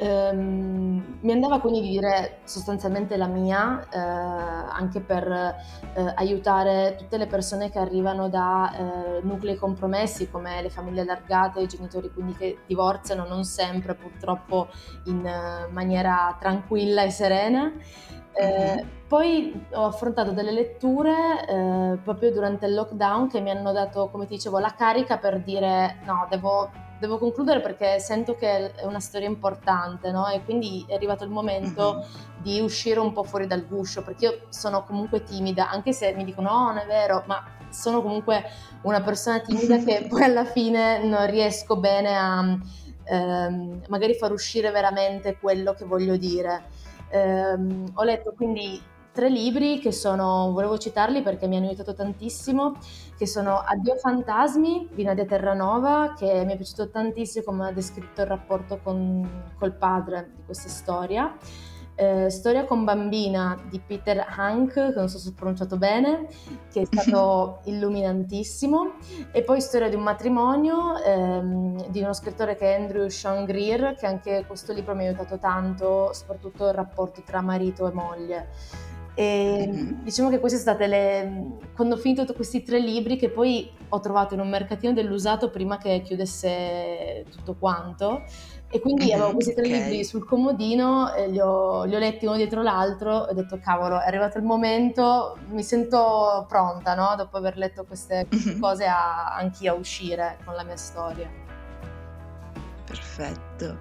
Ehm, 0.00 1.18
mi 1.20 1.32
andava 1.32 1.58
quindi 1.60 1.80
di 1.80 1.88
dire 1.88 2.38
sostanzialmente 2.44 3.16
la 3.16 3.26
mia, 3.26 3.88
eh, 3.90 3.98
anche 3.98 5.00
per 5.00 5.26
eh, 5.28 6.12
aiutare 6.14 6.94
tutte 6.96 7.16
le 7.18 7.26
persone 7.26 7.70
che 7.70 7.80
arrivano 7.80 8.28
da 8.28 8.72
eh, 8.72 9.20
nuclei 9.22 9.56
compromessi 9.56 10.30
come 10.30 10.62
le 10.62 10.70
famiglie 10.70 11.00
allargate, 11.00 11.60
i 11.60 11.66
genitori 11.66 12.12
quindi 12.12 12.34
che 12.34 12.58
divorziano 12.66 13.26
non 13.26 13.44
sempre 13.44 13.94
purtroppo 13.94 14.68
in 15.06 15.26
eh, 15.26 15.66
maniera 15.72 16.36
tranquilla 16.38 17.02
e 17.02 17.10
serena. 17.10 17.72
Eh, 18.38 18.84
poi 19.08 19.66
ho 19.72 19.86
affrontato 19.86 20.30
delle 20.30 20.52
letture 20.52 21.44
eh, 21.48 21.98
proprio 22.04 22.30
durante 22.30 22.66
il 22.66 22.74
lockdown 22.74 23.28
che 23.28 23.40
mi 23.40 23.50
hanno 23.50 23.72
dato, 23.72 24.08
come 24.10 24.26
ti 24.26 24.34
dicevo, 24.34 24.58
la 24.60 24.74
carica 24.76 25.18
per 25.18 25.40
dire 25.40 25.98
no, 26.04 26.26
devo 26.30 26.70
devo 26.98 27.18
concludere 27.18 27.60
perché 27.60 28.00
sento 28.00 28.34
che 28.34 28.74
è 28.74 28.84
una 28.84 29.00
storia 29.00 29.28
importante, 29.28 30.10
no? 30.10 30.28
E 30.28 30.42
quindi 30.44 30.84
è 30.88 30.94
arrivato 30.94 31.24
il 31.24 31.30
momento 31.30 31.94
mm-hmm. 31.94 32.42
di 32.42 32.60
uscire 32.60 33.00
un 33.00 33.12
po' 33.12 33.22
fuori 33.22 33.46
dal 33.46 33.66
guscio, 33.66 34.02
perché 34.02 34.24
io 34.24 34.40
sono 34.48 34.84
comunque 34.84 35.22
timida, 35.22 35.70
anche 35.70 35.92
se 35.92 36.12
mi 36.12 36.24
dicono 36.24 36.50
no, 36.50 36.64
non 36.66 36.78
è 36.78 36.86
vero, 36.86 37.22
ma 37.26 37.44
sono 37.70 38.02
comunque 38.02 38.44
una 38.82 39.00
persona 39.00 39.40
timida 39.40 39.78
che 39.78 40.06
poi 40.10 40.22
alla 40.22 40.44
fine 40.44 41.04
non 41.04 41.26
riesco 41.30 41.76
bene 41.76 42.16
a 42.16 42.58
ehm, 43.04 43.82
magari 43.88 44.14
far 44.14 44.32
uscire 44.32 44.70
veramente 44.70 45.38
quello 45.40 45.74
che 45.74 45.84
voglio 45.84 46.16
dire. 46.16 46.64
Ehm, 47.10 47.90
ho 47.94 48.02
letto 48.04 48.32
quindi 48.36 48.80
tre 49.12 49.28
libri 49.28 49.80
che 49.80 49.90
sono, 49.90 50.52
volevo 50.52 50.78
citarli 50.78 51.22
perché 51.22 51.48
mi 51.48 51.56
hanno 51.56 51.66
aiutato 51.66 51.92
tantissimo, 51.92 52.74
che 53.16 53.26
sono 53.26 53.58
Addio 53.58 53.96
fantasmi 53.96 54.90
di 54.92 55.02
Nadia 55.02 55.24
Terranova, 55.24 56.14
che 56.16 56.44
mi 56.44 56.52
è 56.52 56.56
piaciuto 56.56 56.88
tantissimo 56.88 57.44
come 57.44 57.66
ha 57.66 57.72
descritto 57.72 58.20
il 58.20 58.28
rapporto 58.28 58.78
con, 58.80 59.52
col 59.58 59.74
padre 59.74 60.30
di 60.36 60.42
questa 60.44 60.68
storia. 60.68 61.36
Eh, 61.98 62.30
Storia 62.30 62.64
con 62.64 62.84
bambina 62.84 63.60
di 63.68 63.80
Peter 63.84 64.24
Hank, 64.36 64.72
che 64.72 64.92
non 64.94 65.08
so 65.08 65.18
se 65.18 65.30
ho 65.30 65.32
pronunciato 65.32 65.76
bene, 65.76 66.28
che 66.72 66.82
è 66.82 66.84
stato 66.84 67.58
illuminantissimo, 67.66 68.92
e 69.32 69.42
poi 69.42 69.60
Storia 69.60 69.88
di 69.88 69.96
un 69.96 70.02
matrimonio 70.02 71.02
ehm, 71.02 71.88
di 71.88 72.00
uno 72.00 72.12
scrittore 72.12 72.54
che 72.54 72.76
è 72.76 72.80
Andrew 72.80 73.08
Sean 73.08 73.44
Greer, 73.44 73.96
che 73.96 74.06
anche 74.06 74.44
questo 74.46 74.72
libro 74.72 74.94
mi 74.94 75.04
ha 75.04 75.08
aiutato 75.08 75.38
tanto, 75.38 76.12
soprattutto 76.12 76.68
il 76.68 76.74
rapporto 76.74 77.20
tra 77.26 77.40
marito 77.40 77.88
e 77.88 77.92
moglie. 77.92 78.48
E 79.18 79.68
mm-hmm. 79.68 80.04
diciamo 80.04 80.30
che 80.30 80.38
queste 80.38 80.58
sono 80.58 80.76
state 80.76 80.88
le. 80.88 81.58
Quando 81.74 81.96
ho 81.96 81.98
finito 81.98 82.32
questi 82.34 82.62
tre 82.62 82.78
libri, 82.78 83.16
che 83.16 83.30
poi 83.30 83.68
ho 83.88 83.98
trovato 83.98 84.34
in 84.34 84.40
un 84.40 84.48
mercatino 84.48 84.92
dell'usato 84.92 85.50
prima 85.50 85.76
che 85.76 86.02
chiudesse 86.02 87.24
tutto 87.28 87.56
quanto, 87.58 88.22
e 88.70 88.80
quindi 88.80 89.06
mm-hmm, 89.06 89.14
avevo 89.14 89.32
questi 89.32 89.54
tre 89.54 89.66
okay. 89.66 89.80
libri 89.80 90.04
sul 90.04 90.26
comodino, 90.26 91.10
li 91.28 91.40
ho, 91.40 91.84
li, 91.84 91.94
ho, 91.94 91.98
letti 91.98 92.26
uno 92.26 92.36
dietro 92.36 92.62
l'altro 92.62 93.26
e 93.26 93.30
ho 93.30 93.34
detto 93.34 93.58
cavolo, 93.58 93.98
è 93.98 94.06
arrivato 94.06 94.36
il 94.36 94.44
momento, 94.44 95.38
mi 95.48 95.62
sento 95.62 96.44
pronta, 96.46 96.94
no? 96.94 97.14
Dopo 97.16 97.38
aver 97.38 97.56
letto 97.56 97.84
queste, 97.84 98.26
queste 98.28 98.50
mm-hmm. 98.50 98.60
cose 98.60 98.86
a, 98.86 99.34
anch'io 99.36 99.72
a 99.72 99.76
uscire 99.76 100.38
con 100.44 100.54
la 100.54 100.64
mia 100.64 100.76
storia. 100.76 101.30
Perfetto. 102.84 103.76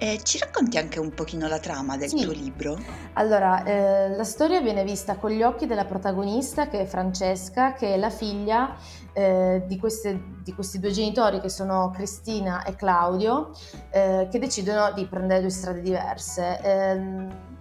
E 0.00 0.20
ci 0.22 0.38
racconti 0.38 0.78
anche 0.78 1.00
un 1.00 1.12
pochino 1.12 1.48
la 1.48 1.58
trama 1.58 1.96
del 1.96 2.08
sì. 2.08 2.22
tuo 2.22 2.32
libro? 2.32 2.78
Allora, 3.14 3.64
eh, 3.64 4.10
la 4.10 4.22
storia 4.22 4.60
viene 4.60 4.84
vista 4.84 5.16
con 5.16 5.30
gli 5.30 5.42
occhi 5.42 5.66
della 5.66 5.84
protagonista 5.84 6.68
che 6.68 6.82
è 6.82 6.86
Francesca, 6.86 7.72
che 7.72 7.94
è 7.94 7.96
la 7.96 8.10
figlia 8.10 8.76
eh, 9.12 9.64
di, 9.66 9.76
queste, 9.76 10.36
di, 10.44 10.54
questi 10.54 10.78
due 10.78 10.92
genitori 10.92 11.40
che 11.40 11.48
sono 11.48 11.90
Cristina 11.90 12.62
e 12.62 12.76
Claudio, 12.76 13.50
eh, 13.90 14.28
che 14.30 14.38
decidono 14.38 14.92
di 14.92 15.04
prendere 15.06 15.40
due 15.40 15.50
strade 15.50 15.80
diverse. 15.80 16.60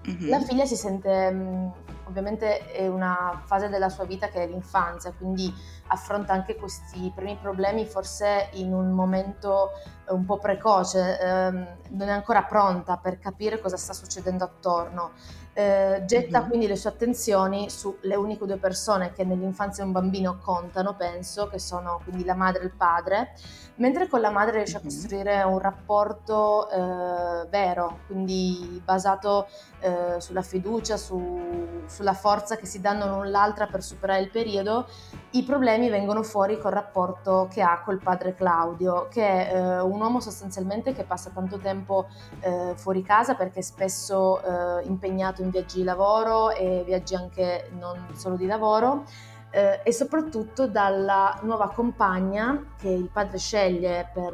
Mm-hmm. 0.08 0.30
La 0.30 0.40
figlia 0.40 0.66
si 0.66 0.76
sente, 0.76 1.32
mm, 1.32 1.68
ovviamente 2.08 2.72
è 2.72 2.88
una 2.88 3.42
fase 3.46 3.70
della 3.70 3.90
sua 3.90 4.06
vita 4.06 4.28
che 4.28 4.44
è 4.44 4.48
l'infanzia, 4.48 5.14
quindi 5.18 5.54
affronta 5.88 6.34
anche 6.34 6.56
questi 6.56 7.12
primi 7.14 7.38
problemi 7.40 7.86
forse 7.86 8.50
in 8.54 8.74
un 8.74 8.92
momento 8.92 9.72
un 10.10 10.26
po' 10.26 10.38
precoce, 10.38 11.20
ehm, 11.20 11.68
non 11.90 12.08
è 12.08 12.12
ancora 12.12 12.44
pronta 12.44 12.98
per 12.98 13.20
capire 13.20 13.60
cosa 13.60 13.78
sta 13.78 13.94
succedendo 13.94 14.44
attorno 14.44 15.12
eh, 15.58 16.04
getta 16.06 16.38
mm-hmm. 16.38 16.50
quindi 16.50 16.68
le 16.68 16.76
sue 16.76 16.92
attenzioni 16.92 17.68
sulle 17.72 18.14
uniche 18.14 18.46
due 18.46 18.58
persone 18.58 19.12
che 19.12 19.24
nell'infanzia 19.24 19.82
di 19.82 19.90
un 19.90 19.96
bambino 19.96 20.38
contano, 20.40 20.96
penso, 20.96 21.48
che 21.48 21.58
sono 21.58 22.00
quindi 22.04 22.24
la 22.24 22.36
madre 22.36 22.62
e 22.62 22.66
il 22.66 22.74
padre, 22.74 23.34
mentre 23.78 24.08
con 24.08 24.22
la 24.22 24.30
madre 24.30 24.58
riesce 24.58 24.78
a 24.78 24.82
costruire 24.82 25.42
un 25.42 25.58
rapporto 25.58 26.70
eh, 26.70 27.48
vero, 27.50 28.02
quindi 28.06 28.80
basato 28.86 29.48
eh, 29.80 30.18
sulla 30.20 30.44
fiducia, 30.44 30.96
su, 30.96 31.84
sulla 31.88 32.14
forza 32.14 32.56
che 32.56 32.68
si 32.68 32.80
danno 32.80 33.08
l'un 33.08 33.32
l'altra 33.32 33.66
per 33.66 33.82
superare 33.82 34.22
il 34.22 34.30
periodo, 34.30 34.88
i 35.32 35.44
problemi 35.44 35.90
vengono 35.90 36.24
fuori 36.24 36.58
col 36.58 36.72
rapporto 36.72 37.48
che 37.52 37.62
ha 37.62 37.82
col 37.84 38.00
padre 38.00 38.34
Claudio, 38.34 39.08
che 39.10 39.50
è 39.50 39.56
eh, 39.56 39.80
un 39.82 40.00
uomo 40.00 40.22
sostanzialmente 40.22 40.94
che 40.94 41.04
passa 41.04 41.32
tanto 41.32 41.58
tempo 41.58 42.08
eh, 42.40 42.74
fuori 42.76 43.04
casa 43.04 43.36
perché 43.36 43.60
è 43.60 43.64
spesso 43.64 44.42
eh, 44.42 44.86
impegnato 44.86 45.42
in 45.42 45.50
viaggi 45.50 45.78
di 45.78 45.84
lavoro 45.84 46.52
e 46.52 46.84
viaggi 46.86 47.16
anche 47.16 47.70
non 47.78 48.08
solo 48.14 48.36
di 48.36 48.46
lavoro 48.46 49.04
eh, 49.52 49.82
e 49.84 49.92
soprattutto 49.92 50.68
dalla 50.68 51.38
nuova 51.42 51.70
compagna 51.70 52.76
che 52.78 52.90
il 52.90 53.10
padre 53.12 53.38
sceglie 53.38 54.10
per, 54.14 54.34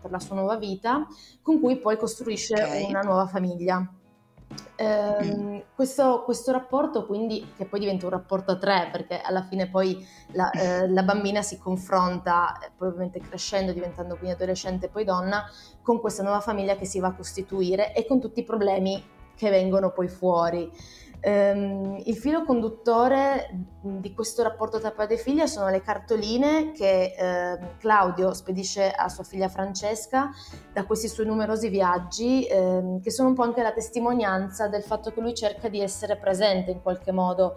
per 0.00 0.10
la 0.10 0.18
sua 0.18 0.34
nuova 0.34 0.56
vita 0.56 1.06
con 1.40 1.60
cui 1.60 1.76
poi 1.78 1.96
costruisce 1.96 2.54
okay. 2.54 2.88
una 2.88 3.02
nuova 3.02 3.26
famiglia. 3.26 3.86
Eh, 4.74 5.64
questo, 5.74 6.22
questo, 6.24 6.50
rapporto 6.50 7.06
quindi 7.06 7.52
che 7.56 7.66
poi 7.66 7.78
diventa 7.78 8.06
un 8.06 8.12
rapporto 8.12 8.52
a 8.52 8.58
tre 8.58 8.88
perché 8.90 9.20
alla 9.20 9.42
fine 9.44 9.68
poi 9.68 10.04
la, 10.32 10.50
eh, 10.50 10.88
la 10.88 11.02
bambina 11.04 11.40
si 11.42 11.58
confronta 11.58 12.58
eh, 12.58 12.70
probabilmente 12.76 13.20
crescendo 13.20 13.72
diventando 13.72 14.16
quindi 14.16 14.34
adolescente 14.34 14.86
e 14.86 14.88
poi 14.88 15.04
donna 15.04 15.44
con 15.82 16.00
questa 16.00 16.24
nuova 16.24 16.40
famiglia 16.40 16.74
che 16.74 16.84
si 16.84 16.98
va 16.98 17.08
a 17.08 17.14
costituire 17.14 17.94
e 17.94 18.06
con 18.06 18.18
tutti 18.18 18.40
i 18.40 18.44
problemi 18.44 19.00
che 19.36 19.48
vengono 19.48 19.90
poi 19.90 20.08
fuori. 20.08 20.70
Um, 21.22 22.00
il 22.06 22.16
filo 22.16 22.44
conduttore 22.44 23.66
di 23.82 24.14
questo 24.14 24.42
rapporto 24.42 24.80
tra 24.80 24.90
padre 24.90 25.16
e 25.16 25.18
figlia 25.18 25.46
sono 25.46 25.68
le 25.68 25.82
cartoline 25.82 26.72
che 26.72 27.14
eh, 27.14 27.58
Claudio 27.78 28.32
spedisce 28.32 28.90
a 28.90 29.08
sua 29.10 29.24
figlia 29.24 29.48
Francesca 29.48 30.30
da 30.72 30.86
questi 30.86 31.08
suoi 31.08 31.26
numerosi 31.26 31.68
viaggi, 31.68 32.46
eh, 32.46 33.00
che 33.02 33.10
sono 33.10 33.28
un 33.28 33.34
po' 33.34 33.42
anche 33.42 33.62
la 33.62 33.72
testimonianza 33.72 34.68
del 34.68 34.82
fatto 34.82 35.12
che 35.12 35.20
lui 35.20 35.34
cerca 35.34 35.68
di 35.68 35.80
essere 35.80 36.16
presente 36.16 36.70
in 36.70 36.80
qualche 36.80 37.12
modo 37.12 37.56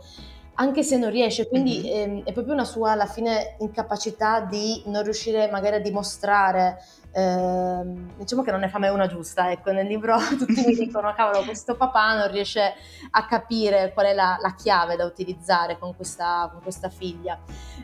anche 0.56 0.84
se 0.84 0.98
non 0.98 1.10
riesce, 1.10 1.48
quindi 1.48 1.82
mm-hmm. 1.84 2.18
è, 2.20 2.24
è, 2.26 2.34
proprio 2.34 2.54
una 2.54 2.66
sua 2.66 2.92
alla 2.92 3.08
fine 3.08 3.56
incapacità 3.60 4.42
di 4.42 4.84
non 4.86 5.04
riuscire 5.04 5.50
magari 5.50 5.78
a 5.78 5.80
dimostrare, 5.80 6.80
eh, 7.12 7.82
diciamo 8.18 8.44
che 8.44 8.52
non 8.52 8.60
ne 8.60 8.70
fa 8.70 8.78
mai 8.78 8.90
una 8.90 9.08
giusta, 9.08 9.52
ecco, 9.52 9.72
nel 9.72 9.88
libro 9.88 10.18
tutti 10.38 10.64
mi 10.66 10.76
dicono 10.76 11.14
cavolo 11.14 11.44
questo 11.44 11.76
papà 11.76 12.18
non 12.18 12.32
riesce 12.32 12.74
a 13.12 13.26
capire 13.26 13.92
qual 13.94 14.08
è 14.08 14.14
la, 14.14 14.38
la 14.40 14.54
chiave 14.54 14.96
da 14.96 15.06
utilizzare 15.06 15.80
con 15.80 15.96
questa, 15.96 16.50
con 16.52 16.62
questa 16.62 16.90
figlia. 16.90 17.40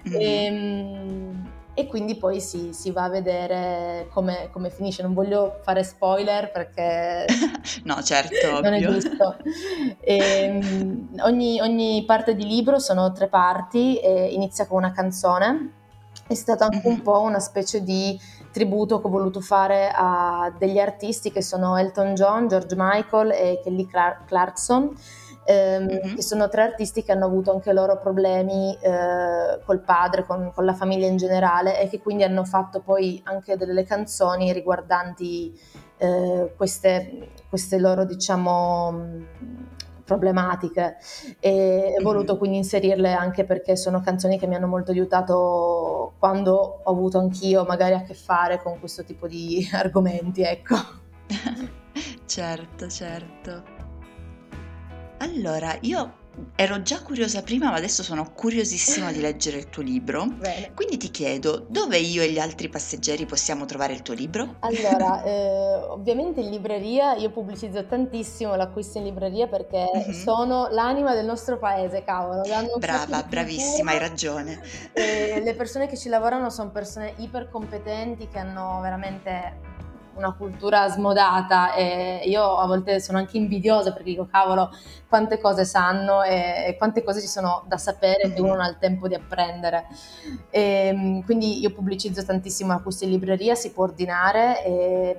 Mm-hmm. 0.07 0.19
E, 0.19 0.45
ehm, 0.45 1.51
e 1.79 1.87
quindi 1.87 2.15
poi 2.15 2.41
si, 2.41 2.73
si 2.73 2.91
va 2.91 3.05
a 3.05 3.09
vedere 3.09 4.09
come, 4.11 4.49
come, 4.51 4.69
finisce. 4.69 5.01
Non 5.01 5.13
voglio 5.13 5.59
fare 5.63 5.83
spoiler 5.83 6.51
perché 6.51 7.25
no, 7.85 8.03
certo, 8.03 8.51
non 8.59 8.73
ovvio. 8.73 8.89
è 8.89 8.91
giusto. 8.91 9.37
E, 10.01 10.17
ehm, 10.17 11.19
ogni, 11.21 11.61
ogni, 11.61 12.03
parte 12.05 12.35
di 12.35 12.45
libro 12.45 12.79
sono 12.79 13.13
tre 13.13 13.29
parti 13.29 13.97
inizia 14.33 14.67
con 14.67 14.79
una 14.79 14.91
canzone. 14.91 15.73
È 16.27 16.33
stato 16.33 16.65
anche 16.65 16.85
un 16.85 17.01
po' 17.01 17.21
una 17.21 17.39
specie 17.39 17.81
di 17.81 18.19
tributo 18.51 18.99
che 18.99 19.07
ho 19.07 19.09
voluto 19.09 19.39
fare 19.39 19.89
a 19.95 20.53
degli 20.57 20.79
artisti 20.79 21.31
che 21.31 21.41
sono 21.41 21.77
Elton 21.77 22.13
John, 22.13 22.47
George 22.49 22.75
Michael 22.77 23.31
e 23.31 23.61
Kelly 23.63 23.87
Clarkson 23.87 24.93
ehm, 25.49 25.85
mm-hmm. 25.85 26.15
che 26.15 26.21
sono 26.21 26.47
tre 26.47 26.61
artisti 26.61 27.03
che 27.03 27.11
hanno 27.11 27.25
avuto 27.25 27.51
anche 27.51 27.73
loro 27.73 27.97
problemi 27.97 28.77
eh, 28.79 29.59
col 29.65 29.79
padre, 29.79 30.23
con, 30.23 30.51
con, 30.53 30.63
la 30.63 30.73
famiglia 30.73 31.07
in 31.07 31.17
generale 31.17 31.81
e 31.81 31.89
che 31.89 31.99
quindi 31.99 32.23
hanno 32.23 32.45
fatto 32.45 32.81
poi 32.81 33.19
anche 33.25 33.57
delle 33.57 33.83
canzoni 33.83 34.53
riguardanti 34.53 35.59
eh, 35.97 36.53
queste, 36.55 37.29
queste, 37.49 37.79
loro, 37.79 38.05
diciamo, 38.05 39.27
problematiche 40.05 40.97
e 41.39 41.95
ho 41.99 42.03
voluto 42.03 42.37
quindi 42.37 42.57
inserirle 42.57 43.13
anche 43.13 43.43
perché 43.43 43.75
sono 43.75 44.01
canzoni 44.01 44.39
che 44.39 44.47
mi 44.47 44.55
hanno 44.55 44.67
molto 44.67 44.91
aiutato 44.91 46.13
quando 46.17 46.81
ho 46.83 46.91
avuto 46.91 47.19
anch'io 47.19 47.63
magari 47.63 47.93
a 47.93 48.01
che 48.01 48.15
fare 48.15 48.59
con 48.61 48.79
questo 48.79 49.03
tipo 49.03 49.27
di 49.27 49.67
argomenti, 49.73 50.43
ecco. 50.43 50.75
certo, 52.25 52.87
certo. 52.87 53.78
Allora, 55.19 55.77
io 55.81 56.13
ero 56.55 56.81
già 56.81 57.01
curiosa 57.01 57.41
prima, 57.41 57.69
ma 57.69 57.75
adesso 57.75 58.03
sono 58.03 58.31
curiosissima 58.33 59.11
di 59.11 59.19
leggere 59.21 59.57
il 59.57 59.69
tuo 59.69 59.83
libro. 59.83 60.25
Bene. 60.25 60.71
Quindi 60.73 60.97
ti 60.97 61.11
chiedo, 61.11 61.65
dove 61.67 61.97
io 61.97 62.21
e 62.21 62.31
gli 62.31 62.39
altri 62.39 62.69
passeggeri 62.69 63.25
possiamo 63.25 63.65
trovare 63.65 63.93
il 63.93 64.01
tuo 64.01 64.13
libro? 64.13 64.55
Allora, 64.59 65.23
eh, 65.27 65.73
ovviamente 65.89 66.41
in 66.41 66.49
libreria, 66.49 67.15
io 67.15 67.31
pubblicizzo 67.31 67.85
tantissimo 67.85 68.55
l'acquisto 68.55 68.97
in 68.97 69.05
libreria 69.05 69.47
perché 69.47 69.89
mm-hmm. 69.93 70.11
sono 70.11 70.67
l'anima 70.69 71.13
del 71.13 71.25
nostro 71.25 71.57
paese, 71.57 72.03
cavolo. 72.03 72.43
Brava, 72.77 73.23
bravissima, 73.23 73.91
hai 73.91 73.99
ragione. 73.99 74.61
E 74.93 75.39
le 75.43 75.53
persone 75.55 75.87
che 75.87 75.97
ci 75.97 76.09
lavorano 76.09 76.49
sono 76.49 76.71
persone 76.71 77.13
iper 77.17 77.49
competenti 77.49 78.27
che 78.27 78.39
hanno 78.39 78.79
veramente 78.81 79.68
una 80.19 80.33
cultura 80.33 80.87
smodata 80.89 81.73
e 81.73 82.21
io 82.25 82.57
a 82.57 82.67
volte 82.67 82.99
sono 82.99 83.17
anche 83.17 83.37
invidiosa 83.37 83.91
perché 83.91 84.11
dico 84.11 84.27
cavolo 84.27 84.69
quante 85.07 85.39
cose 85.39 85.65
sanno 85.65 86.21
e, 86.21 86.65
e 86.67 86.75
quante 86.77 87.03
cose 87.03 87.21
ci 87.21 87.27
sono 87.27 87.63
da 87.67 87.77
sapere 87.77 88.31
che 88.31 88.41
uno 88.41 88.51
non 88.51 88.61
ha 88.61 88.69
il 88.69 88.77
tempo 88.77 89.07
di 89.07 89.15
apprendere. 89.15 89.87
E, 90.49 90.87
ehm, 90.87 91.23
quindi 91.23 91.59
io 91.59 91.71
pubblicizzo 91.71 92.23
tantissimo 92.23 92.71
l'acquisto 92.73 93.05
in 93.05 93.11
libreria, 93.11 93.55
si 93.55 93.71
può 93.71 93.85
ordinare 93.85 94.63
e 94.63 95.17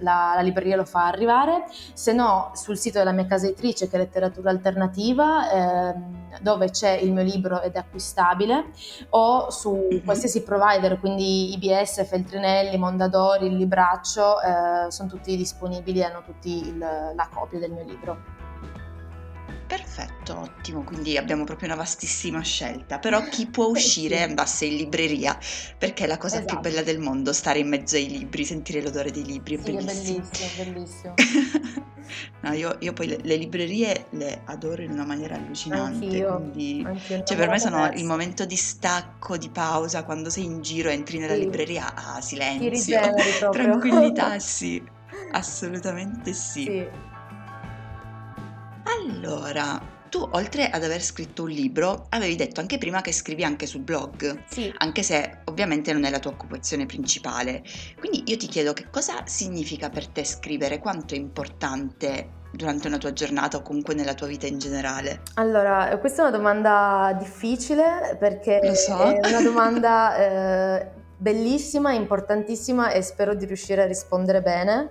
la, 0.00 0.32
la, 0.34 0.40
libreria 0.40 0.76
lo 0.76 0.84
fa 0.84 1.06
arrivare, 1.06 1.64
se 1.70 2.12
no 2.12 2.50
sul 2.54 2.76
sito 2.76 2.98
della 2.98 3.12
mia 3.12 3.26
casa 3.26 3.46
editrice 3.46 3.88
che 3.88 3.96
è 3.96 3.98
Letteratura 3.98 4.50
Alternativa 4.50 5.50
ehm, 5.50 6.38
dove 6.40 6.70
c'è 6.70 6.92
il 6.92 7.12
mio 7.12 7.22
libro 7.22 7.60
ed 7.60 7.74
è 7.74 7.78
acquistabile 7.78 8.66
o 9.10 9.50
su 9.50 9.74
mm-hmm. 9.74 10.04
qualsiasi 10.04 10.42
provider, 10.42 10.98
quindi 10.98 11.52
IBS, 11.54 12.06
Feltrinelli, 12.06 12.76
Mondadori, 12.76 13.46
il 13.46 13.56
Libraccio, 13.56 14.40
eh, 14.40 14.90
sono 14.90 15.08
tutti 15.08 15.36
disponibili 15.36 16.00
e 16.00 16.04
hanno 16.04 16.22
tutti 16.24 16.68
il, 16.68 16.78
la 16.78 17.28
copia 17.32 17.58
del 17.58 17.72
mio 17.72 17.84
libro. 17.84 18.48
Perfetto, 19.70 20.36
ottimo, 20.36 20.82
quindi 20.82 21.16
abbiamo 21.16 21.44
proprio 21.44 21.68
una 21.68 21.76
vastissima 21.76 22.40
scelta, 22.40 22.98
però 22.98 23.22
chi 23.30 23.46
può 23.46 23.66
uscire 23.66 24.16
Sì. 24.16 24.22
andasse 24.24 24.64
in 24.64 24.74
libreria, 24.76 25.38
perché 25.78 26.04
è 26.04 26.06
la 26.08 26.18
cosa 26.18 26.40
più 26.42 26.58
bella 26.58 26.80
Esatto. 26.80 26.90
del 26.92 26.98
mondo, 26.98 27.32
stare 27.32 27.60
in 27.60 27.68
mezzo 27.68 27.94
ai 27.94 28.08
libri, 28.08 28.44
sentire 28.44 28.82
l'odore 28.82 29.12
dei 29.12 29.24
libri, 29.24 29.54
è 29.54 29.58
Sì, 29.58 29.70
è 29.70 29.74
bellissimo. 29.74 30.18
bellissimo, 30.18 30.50
bellissimo. 30.56 31.14
No, 32.42 32.52
io, 32.52 32.76
io 32.80 32.92
poi 32.92 33.06
le, 33.06 33.18
le 33.22 33.36
librerie 33.36 34.06
le 34.10 34.40
adoro 34.46 34.82
in 34.82 34.90
una 34.90 35.04
maniera 35.04 35.36
allucinante, 35.36 36.04
Anch'io, 36.06 36.26
quindi 36.38 36.82
anch'io, 36.84 37.22
cioè 37.22 37.36
per 37.36 37.48
me 37.48 37.58
sono 37.60 37.88
il 37.94 38.04
momento 38.04 38.44
di 38.46 38.56
stacco, 38.56 39.36
di 39.36 39.48
pausa, 39.50 40.02
quando 40.04 40.28
sei 40.30 40.44
in 40.44 40.60
giro, 40.60 40.88
entri 40.88 41.18
nella 41.18 41.34
Sì, 41.34 41.40
libreria, 41.40 41.94
ah, 41.94 42.20
silenzio, 42.20 42.98
tranquillità, 43.52 44.38
sì, 44.40 44.82
assolutamente 45.32 46.32
sì. 46.32 46.64
Sì. 46.64 46.88
Allora, 48.98 49.80
tu 50.08 50.26
oltre 50.32 50.68
ad 50.68 50.82
aver 50.82 51.00
scritto 51.00 51.44
un 51.44 51.50
libro, 51.50 52.06
avevi 52.08 52.34
detto 52.34 52.60
anche 52.60 52.78
prima 52.78 53.00
che 53.00 53.12
scrivi 53.12 53.44
anche 53.44 53.66
sul 53.66 53.82
blog, 53.82 54.42
Sì. 54.48 54.72
anche 54.78 55.02
se 55.02 55.38
ovviamente 55.44 55.92
non 55.92 56.04
è 56.04 56.10
la 56.10 56.18
tua 56.18 56.32
occupazione 56.32 56.86
principale. 56.86 57.62
Quindi 57.98 58.24
io 58.26 58.36
ti 58.36 58.48
chiedo 58.48 58.72
che 58.72 58.88
cosa 58.90 59.22
significa 59.26 59.88
per 59.90 60.08
te 60.08 60.24
scrivere, 60.24 60.78
quanto 60.78 61.14
è 61.14 61.18
importante 61.18 62.38
durante 62.52 62.88
una 62.88 62.98
tua 62.98 63.12
giornata 63.12 63.58
o 63.58 63.62
comunque 63.62 63.94
nella 63.94 64.14
tua 64.14 64.26
vita 64.26 64.48
in 64.48 64.58
generale? 64.58 65.22
Allora, 65.34 65.90
eh, 65.90 65.98
questa 66.00 66.24
è 66.24 66.28
una 66.28 66.36
domanda 66.36 67.14
difficile 67.16 68.16
perché 68.18 68.74
so. 68.74 68.96
è 68.98 69.28
una 69.28 69.42
domanda 69.42 70.16
eh, 70.16 70.90
bellissima, 71.16 71.92
importantissima 71.92 72.90
e 72.90 73.02
spero 73.02 73.34
di 73.34 73.44
riuscire 73.44 73.82
a 73.82 73.86
rispondere 73.86 74.42
bene, 74.42 74.90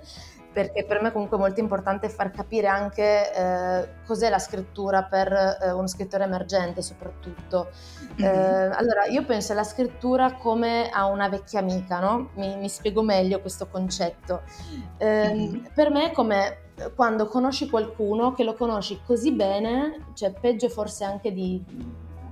perché 0.51 0.83
per 0.83 1.01
me 1.01 1.11
comunque 1.11 1.37
è 1.37 1.39
molto 1.39 1.59
importante 1.59 2.09
far 2.09 2.31
capire 2.31 2.67
anche 2.67 3.33
eh, 3.33 3.89
cos'è 4.05 4.29
la 4.29 4.39
scrittura 4.39 5.03
per 5.03 5.31
eh, 5.31 5.71
uno 5.71 5.87
scrittore 5.87 6.23
emergente 6.23 6.81
soprattutto. 6.81 7.69
Eh, 8.17 8.27
Mhm, 8.29 8.73
allora, 8.73 9.05
io 9.05 9.23
penso 9.25 9.53
alla 9.53 9.63
scrittura 9.63 10.33
come 10.33 10.89
a 10.89 11.05
una 11.05 11.29
vecchia 11.29 11.59
amica, 11.59 11.99
no? 11.99 12.29
Mi, 12.35 12.55
mi 12.57 12.69
spiego 12.69 13.01
meglio 13.01 13.39
questo 13.41 13.67
concetto. 13.67 14.41
Mhm, 15.01 15.69
per 15.73 15.89
me 15.91 16.09
è 16.09 16.11
come 16.11 16.67
quando 16.95 17.27
conosci 17.27 17.69
qualcuno 17.69 18.33
che 18.33 18.43
lo 18.43 18.53
conosci 18.53 19.01
così 19.05 19.31
bene, 19.33 20.07
cioè 20.13 20.31
peggio 20.31 20.69
forse 20.69 21.03
anche 21.03 21.31
di, 21.31 21.63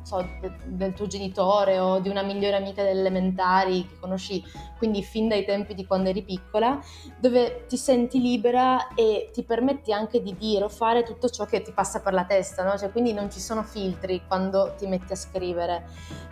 so, 0.07 0.25
de- 0.39 0.53
del 0.63 0.93
tuo 0.93 1.05
genitore 1.05 1.79
o 1.79 1.99
di 1.99 2.07
una 2.07 2.21
migliore 2.21 2.55
amica 2.55 2.81
delle 2.81 3.01
elementari 3.01 3.85
che 3.85 3.99
conosci 3.99 4.41
quindi 4.77 5.03
fin 5.03 5.27
dai 5.27 5.43
tempi 5.43 5.73
di 5.73 5.85
quando 5.85 6.09
eri 6.09 6.23
piccola, 6.23 6.79
dove 7.19 7.65
ti 7.67 7.75
senti 7.75 8.21
libera 8.21 8.93
e 8.93 9.29
ti 9.33 9.43
permetti 9.43 9.91
anche 9.91 10.21
di 10.21 10.35
dire 10.37 10.63
o 10.63 10.69
fare 10.69 11.03
tutto 11.03 11.29
ciò 11.29 11.45
che 11.45 11.61
ti 11.61 11.71
passa 11.71 11.99
per 11.99 12.13
la 12.13 12.23
testa, 12.23 12.63
no? 12.63 12.77
Cioè, 12.77 12.91
quindi 12.91 13.11
non 13.11 13.29
ci 13.29 13.39
sono 13.39 13.63
filtri 13.63 14.21
quando 14.27 14.75
ti 14.77 14.87
metti 14.87 15.11
a 15.11 15.15
scrivere. 15.15 15.85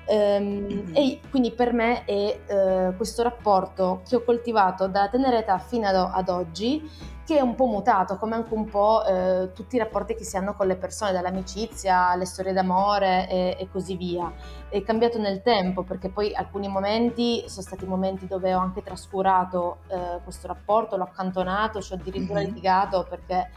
Ehm, 0.07 0.43
mhm, 0.45 0.91
e 0.93 1.19
quindi 1.29 1.51
per 1.51 1.73
me 1.73 2.05
è 2.05 2.39
eh, 2.45 2.93
questo 2.95 3.23
rapporto 3.23 4.03
che 4.07 4.15
ho 4.15 4.23
coltivato 4.23 4.87
dalla 4.87 5.09
tenera 5.09 5.39
età 5.39 5.57
fino 5.57 5.87
ad, 5.87 5.95
ad 5.95 6.29
oggi, 6.29 7.13
che 7.25 7.37
è 7.37 7.41
un 7.41 7.55
po' 7.55 7.65
mutato, 7.65 8.17
come 8.17 8.35
anche 8.35 8.53
un 8.53 8.65
po' 8.65 9.03
eh, 9.03 9.51
tutti 9.53 9.77
i 9.77 9.79
rapporti 9.79 10.13
che 10.13 10.23
si 10.23 10.37
hanno 10.37 10.53
con 10.53 10.67
le 10.67 10.75
persone, 10.75 11.11
dall'amicizia 11.11 12.09
alle 12.09 12.25
storie 12.25 12.53
d'amore 12.53 13.27
e, 13.27 13.57
e 13.59 13.67
così 13.71 13.97
via. 13.97 14.31
È 14.69 14.81
cambiato 14.83 15.17
nel 15.17 15.41
tempo 15.41 15.81
perché 15.81 16.09
poi 16.09 16.35
alcuni 16.35 16.67
momenti 16.67 17.43
sono 17.47 17.63
stati 17.63 17.85
momenti 17.85 18.27
dove 18.27 18.53
ho 18.53 18.59
anche 18.59 18.83
trascurato 18.83 19.79
eh, 19.87 20.19
questo 20.23 20.45
rapporto, 20.45 20.97
l'ho 20.97 21.03
accantonato, 21.03 21.81
ci 21.81 21.93
ho 21.93 21.95
addirittura 21.95 22.41
mhm. 22.41 22.45
litigato 22.45 23.07
perché 23.09 23.49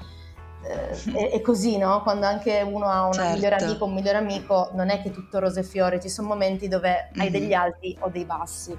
eh, 0.62 1.12
è, 1.12 1.30
è 1.32 1.40
così, 1.42 1.76
no? 1.76 2.00
Quando 2.02 2.24
anche 2.24 2.62
uno 2.62 2.86
ha 2.86 3.06
una 3.06 3.32
migliore 3.32 3.56
amica, 3.56 3.68
Certo. 3.68 3.84
un 3.84 3.92
migliore 3.92 4.16
amico, 4.16 4.70
non 4.72 4.88
è 4.88 5.02
che 5.02 5.10
tutto 5.10 5.40
rose 5.40 5.60
e 5.60 5.64
fiori, 5.64 6.00
ci 6.00 6.08
sono 6.08 6.28
momenti 6.28 6.68
dove 6.68 7.10
hai 7.18 7.28
degli 7.30 7.52
alti 7.52 7.94
o 8.00 8.08
dei 8.08 8.24
bassi. 8.24 8.76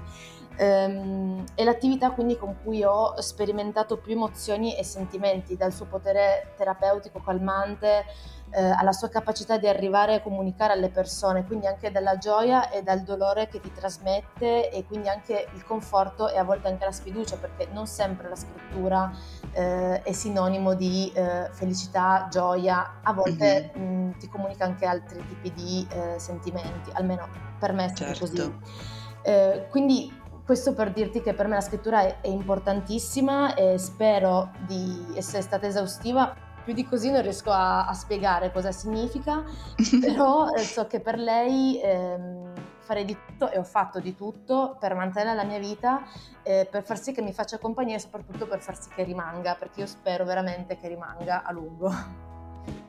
Ehm, 0.62 1.42
è 1.54 1.64
l'attività 1.64 2.10
quindi 2.10 2.36
con 2.36 2.56
cui 2.62 2.84
ho 2.84 3.18
sperimentato 3.22 3.96
più 3.96 4.12
emozioni 4.12 4.76
e 4.76 4.84
sentimenti, 4.84 5.56
dal 5.56 5.72
suo 5.72 5.86
potere 5.86 6.52
terapeutico 6.54 7.18
calmante 7.20 8.04
eh, 8.50 8.62
alla 8.62 8.92
sua 8.92 9.08
capacità 9.08 9.56
di 9.56 9.66
arrivare 9.66 10.16
a 10.16 10.20
comunicare 10.20 10.74
alle 10.74 10.90
persone, 10.90 11.46
quindi 11.46 11.66
anche 11.66 11.90
dalla 11.90 12.18
gioia 12.18 12.68
e 12.68 12.82
dal 12.82 13.00
dolore 13.00 13.48
che 13.48 13.58
ti 13.58 13.72
trasmette 13.72 14.70
e 14.70 14.84
quindi 14.84 15.08
anche 15.08 15.48
il 15.54 15.64
conforto 15.64 16.28
e 16.28 16.36
a 16.36 16.44
volte 16.44 16.68
anche 16.68 16.84
la 16.84 16.92
sfiducia, 16.92 17.36
perché 17.36 17.68
non 17.72 17.86
sempre 17.86 18.28
la 18.28 18.36
scrittura 18.36 19.10
eh, 19.52 20.02
è 20.02 20.12
sinonimo 20.12 20.74
di 20.74 21.10
eh, 21.14 21.48
felicità, 21.52 22.26
gioia, 22.30 23.00
a 23.02 23.14
volte 23.14 23.70
mhm, 23.74 24.08
mh, 24.08 24.18
ti 24.18 24.28
comunica 24.28 24.66
anche 24.66 24.84
altri 24.84 25.24
tipi 25.26 25.52
di 25.54 25.88
eh, 25.90 26.18
sentimenti, 26.18 26.90
almeno 26.92 27.26
per 27.58 27.72
me 27.72 27.86
è 27.86 27.88
stato 27.88 28.18
così. 28.18 28.36
Certo. 28.36 28.98
Eh, 29.22 29.66
quindi 29.70 30.19
questo 30.50 30.74
per 30.74 30.90
dirti 30.90 31.22
che 31.22 31.32
per 31.32 31.46
me 31.46 31.54
la 31.54 31.60
scrittura 31.60 32.00
è, 32.00 32.22
è 32.22 32.26
importantissima 32.26 33.54
e 33.54 33.78
spero 33.78 34.50
di 34.66 35.12
essere 35.14 35.42
stata 35.42 35.68
esaustiva. 35.68 36.34
Più 36.64 36.72
di 36.72 36.84
così 36.84 37.08
non 37.08 37.22
riesco 37.22 37.52
a, 37.52 37.86
a 37.86 37.92
spiegare 37.92 38.50
cosa 38.50 38.72
significa, 38.72 39.44
però 40.02 40.48
eh, 40.50 40.58
so 40.58 40.88
che 40.88 40.98
per 40.98 41.20
lei 41.20 41.80
ehm, 41.80 42.52
farei 42.80 43.04
di 43.04 43.16
tutto 43.24 43.48
e 43.48 43.58
ho 43.58 43.62
fatto 43.62 44.00
di 44.00 44.16
tutto 44.16 44.76
per 44.80 44.96
mantenere 44.96 45.36
la 45.36 45.44
mia 45.44 45.60
vita, 45.60 46.02
eh, 46.42 46.66
per 46.68 46.82
far 46.82 46.98
sì 46.98 47.12
che 47.12 47.22
mi 47.22 47.32
faccia 47.32 47.58
compagnia 47.58 47.94
e 47.94 48.00
soprattutto 48.00 48.48
per 48.48 48.60
far 48.60 48.76
sì 48.76 48.88
che 48.92 49.04
rimanga, 49.04 49.54
perché 49.54 49.78
io 49.78 49.86
spero 49.86 50.24
veramente 50.24 50.76
che 50.76 50.88
rimanga 50.88 51.44
a 51.44 51.52
lungo. 51.52 51.94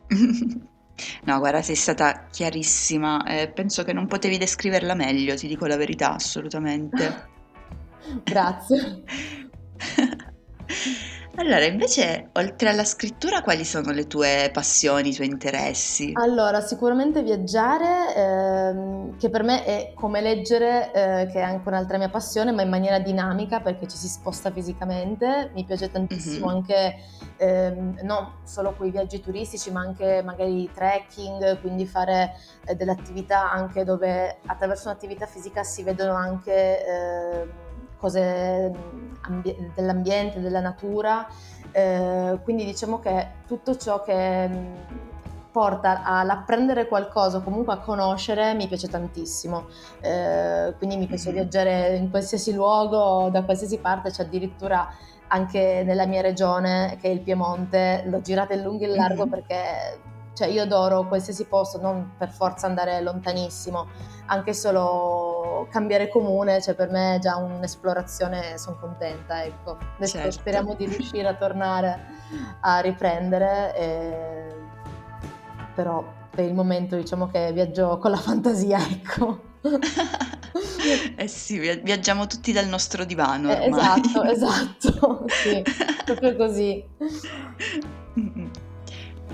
No, 1.23 1.39
guarda, 1.39 1.61
sei 1.63 1.75
stata 1.75 2.25
chiarissima. 2.29 3.23
eh, 3.25 3.47
penso 3.49 3.83
che 3.83 3.93
non 3.93 4.05
potevi 4.05 4.37
descriverla 4.37 4.93
meglio, 4.93 5.35
ti 5.35 5.47
dico 5.47 5.65
la 5.65 5.77
verità, 5.77 6.13
assolutamente. 6.13 7.29
Grazie. 8.23 9.03
Allora, 11.35 11.63
invece, 11.65 12.29
oltre 12.33 12.69
alla 12.69 12.83
scrittura, 12.83 13.41
quali 13.41 13.63
sono 13.65 13.91
le 13.91 14.05
tue 14.07 14.49
passioni, 14.53 15.09
i 15.09 15.13
tuoi 15.13 15.27
interessi? 15.27 16.21
Allora, 16.21 16.59
sicuramente 16.59 17.23
viaggiare, 17.23 18.13
ehm, 18.13 19.17
che 19.17 19.29
per 19.29 19.43
me 19.43 19.63
è 19.63 19.93
come 19.95 20.19
leggere, 20.19 20.91
eh, 20.91 21.27
che 21.31 21.39
è 21.39 21.41
anche 21.41 21.65
un'altra 21.69 21.97
mia 21.97 22.09
passione, 22.09 22.51
ma 22.51 22.63
in 22.63 22.69
maniera 22.69 22.99
dinamica 22.99 23.61
perché 23.61 23.87
ci 23.87 23.95
si 23.95 24.09
sposta 24.09 24.51
fisicamente. 24.51 25.51
Mi 25.53 25.63
piace 25.63 25.89
tantissimo 25.89 26.47
Mhm, 26.47 26.49
anche, 26.49 26.95
ehm, 27.37 27.99
non 28.03 28.39
solo 28.43 28.73
quei 28.75 28.91
viaggi 28.91 29.21
turistici, 29.21 29.71
ma 29.71 29.79
anche 29.79 30.21
magari 30.21 30.69
trekking, 30.73 31.61
quindi 31.61 31.85
fare 31.87 32.33
eh, 32.65 32.75
delle 32.75 32.91
attività 32.91 33.49
anche 33.49 33.85
dove 33.85 34.39
attraverso 34.45 34.89
un'attività 34.89 35.25
fisica 35.27 35.63
si 35.63 35.81
vedono 35.81 36.13
anche 36.13 36.85
ehm, 36.85 37.49
cose 38.01 38.69
mm, 38.69 39.13
ambi- 39.21 39.71
dell'ambiente, 39.75 40.41
della 40.41 40.59
natura. 40.59 41.25
Eh, 41.71 42.39
quindi 42.43 42.65
diciamo 42.65 42.99
che 42.99 43.27
tutto 43.47 43.77
ciò 43.77 44.01
che 44.01 44.47
mh, 44.47 44.75
porta 45.51 46.03
all'apprendere 46.03 46.87
qualcosa 46.87 47.39
comunque 47.41 47.73
a 47.73 47.77
conoscere 47.77 48.53
mi 48.55 48.67
piace 48.67 48.89
tantissimo. 48.89 49.67
Eh, 50.01 50.73
quindi 50.77 50.97
mi 50.97 51.05
piace 51.05 51.29
mhm, 51.29 51.35
viaggiare 51.35 51.95
in 51.95 52.09
qualsiasi 52.09 52.53
luogo, 52.53 53.29
da 53.29 53.43
qualsiasi 53.43 53.77
parte, 53.77 54.09
c'è 54.09 54.23
addirittura 54.23 54.89
anche 55.27 55.83
nella 55.85 56.05
mia 56.05 56.21
regione, 56.21 56.97
che 56.99 57.07
è 57.07 57.11
il 57.11 57.21
Piemonte, 57.21 58.03
l'ho 58.07 58.21
girata 58.21 58.53
in 58.53 58.63
lungo 58.63 58.83
e 58.83 58.87
in 58.87 58.95
largo 58.95 59.23
mhm. 59.23 59.29
perché 59.29 59.99
cioè, 60.33 60.47
io 60.47 60.63
adoro 60.63 61.07
qualsiasi 61.07 61.45
posto, 61.45 61.79
non 61.79 62.13
per 62.17 62.29
forza 62.29 62.65
andare 62.65 63.01
lontanissimo, 63.01 63.87
anche 64.27 64.53
solo 64.53 65.30
cambiare 65.69 66.07
comune, 66.09 66.61
cioè 66.61 66.73
per 66.73 66.89
me 66.89 67.15
è 67.15 67.19
già 67.19 67.35
un'esplorazione, 67.37 68.57
sono 68.57 68.77
contenta, 68.79 69.43
ecco. 69.43 69.77
Adesso 69.97 70.17
Certo. 70.17 70.31
speriamo 70.31 70.73
di 70.75 70.85
riuscire 70.85 71.27
a 71.27 71.35
tornare 71.35 71.99
a 72.61 72.79
riprendere, 72.79 73.75
e- 73.75 74.55
però 75.75 76.03
per 76.29 76.45
il 76.45 76.53
momento 76.53 76.95
diciamo 76.95 77.27
che 77.27 77.51
viaggio 77.51 77.97
con 77.97 78.11
la 78.11 78.17
fantasia, 78.17 78.79
ecco. 78.79 79.41
Eh 81.15 81.27
sì, 81.27 81.59
via- 81.59 81.77
viaggiamo 81.77 82.27
tutti 82.27 82.51
dal 82.51 82.67
nostro 82.67 83.05
divano 83.05 83.51
Eh, 83.51 83.67
esatto, 83.67 84.19
ormai. 84.19 84.33
esatto, 84.33 85.25
sì, 85.29 85.63
proprio 86.05 86.35
così. 86.35 86.85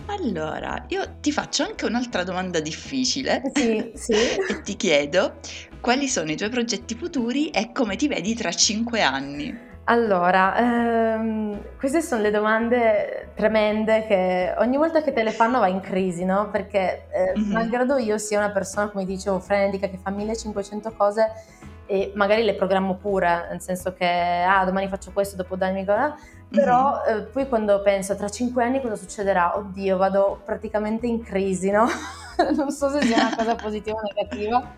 Allora, 0.08 0.86
io 0.90 1.18
ti 1.20 1.32
faccio 1.32 1.64
anche 1.64 1.86
un'altra 1.86 2.24
domanda 2.24 2.60
difficile 2.60 3.42
Sì, 3.54 3.92
sì. 3.96 4.14
e 4.48 4.62
ti 4.64 4.76
chiedo 4.76 5.36
quali 5.80 6.08
sono 6.08 6.32
i 6.32 6.36
tuoi 6.38 6.50
progetti 6.50 6.96
futuri 6.96 7.50
e 7.50 7.72
come 7.72 7.96
ti 7.96 8.08
vedi 8.08 8.34
tra 8.36 8.52
cinque 8.52 9.02
anni? 9.02 9.66
Allora, 9.90 10.58
ehm, 10.58 11.78
queste 11.78 12.02
sono 12.02 12.22
le 12.22 12.30
domande 12.30 13.32
tremende 13.36 14.06
che 14.06 14.54
ogni 14.58 14.76
volta 14.76 15.02
che 15.02 15.14
te 15.14 15.24
le 15.24 15.32
fanno 15.32 15.60
vai 15.60 15.72
in 15.72 15.80
crisi, 15.80 16.26
no? 16.26 16.50
Perché 16.52 17.08
eh, 17.10 17.38
Mhm, 17.38 17.54
malgrado 17.54 17.96
io 17.98 18.18
sia 18.18 18.38
una 18.38 18.52
persona, 18.52 18.90
come 18.90 19.06
dicevo, 19.06 19.40
frenetica, 19.40 19.88
che 19.88 19.98
fa 19.98 20.10
1500 20.12 20.92
cose, 20.92 21.32
e 21.88 22.12
magari 22.16 22.44
le 22.44 22.54
programmo 22.54 22.96
pure, 22.96 23.48
nel 23.50 23.62
senso 23.62 23.94
che 23.94 24.06
ah, 24.06 24.64
domani 24.66 24.88
faccio 24.88 25.12
questo, 25.12 25.36
dopo 25.36 25.56
domani 25.56 25.86
però 26.50 27.02
mm-hmm. 27.06 27.18
eh, 27.18 27.22
poi 27.24 27.48
quando 27.48 27.82
penso 27.82 28.16
tra 28.16 28.30
cinque 28.30 28.64
anni 28.64 28.82
cosa 28.82 28.96
succederà? 28.96 29.58
Oddio, 29.58 29.98
vado 29.98 30.42
praticamente 30.46 31.06
in 31.06 31.22
crisi, 31.22 31.70
no? 31.72 31.88
non 32.56 32.72
so 32.72 32.90
se 32.90 33.02
sia 33.02 33.18
una 33.18 33.36
cosa 33.36 33.56
positiva 33.62 33.98
o 33.98 34.02
negativa. 34.02 34.74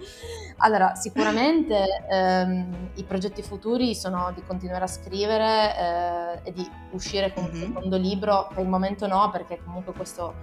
Allora, 0.58 0.95
sicuramente 0.95 1.86
ehm, 2.10 2.89
i 2.95 3.04
progetti 3.04 3.43
futuri 3.43 3.95
sono 3.95 4.32
di 4.34 4.41
continuare 4.45 4.84
a 4.84 4.88
scrivere 4.88 5.76
eh, 5.78 6.50
e 6.50 6.54
di 6.54 6.67
uscire 6.91 7.34
con 7.34 7.43
mm-hmm. 7.43 7.54
un 7.54 7.60
secondo 7.60 7.98
libro. 7.98 8.48
Per 8.54 8.63
il 8.63 8.69
momento 8.69 9.06
no, 9.08 9.30
perché 9.32 9.60
comunque 9.63 9.93
questo 9.93 10.34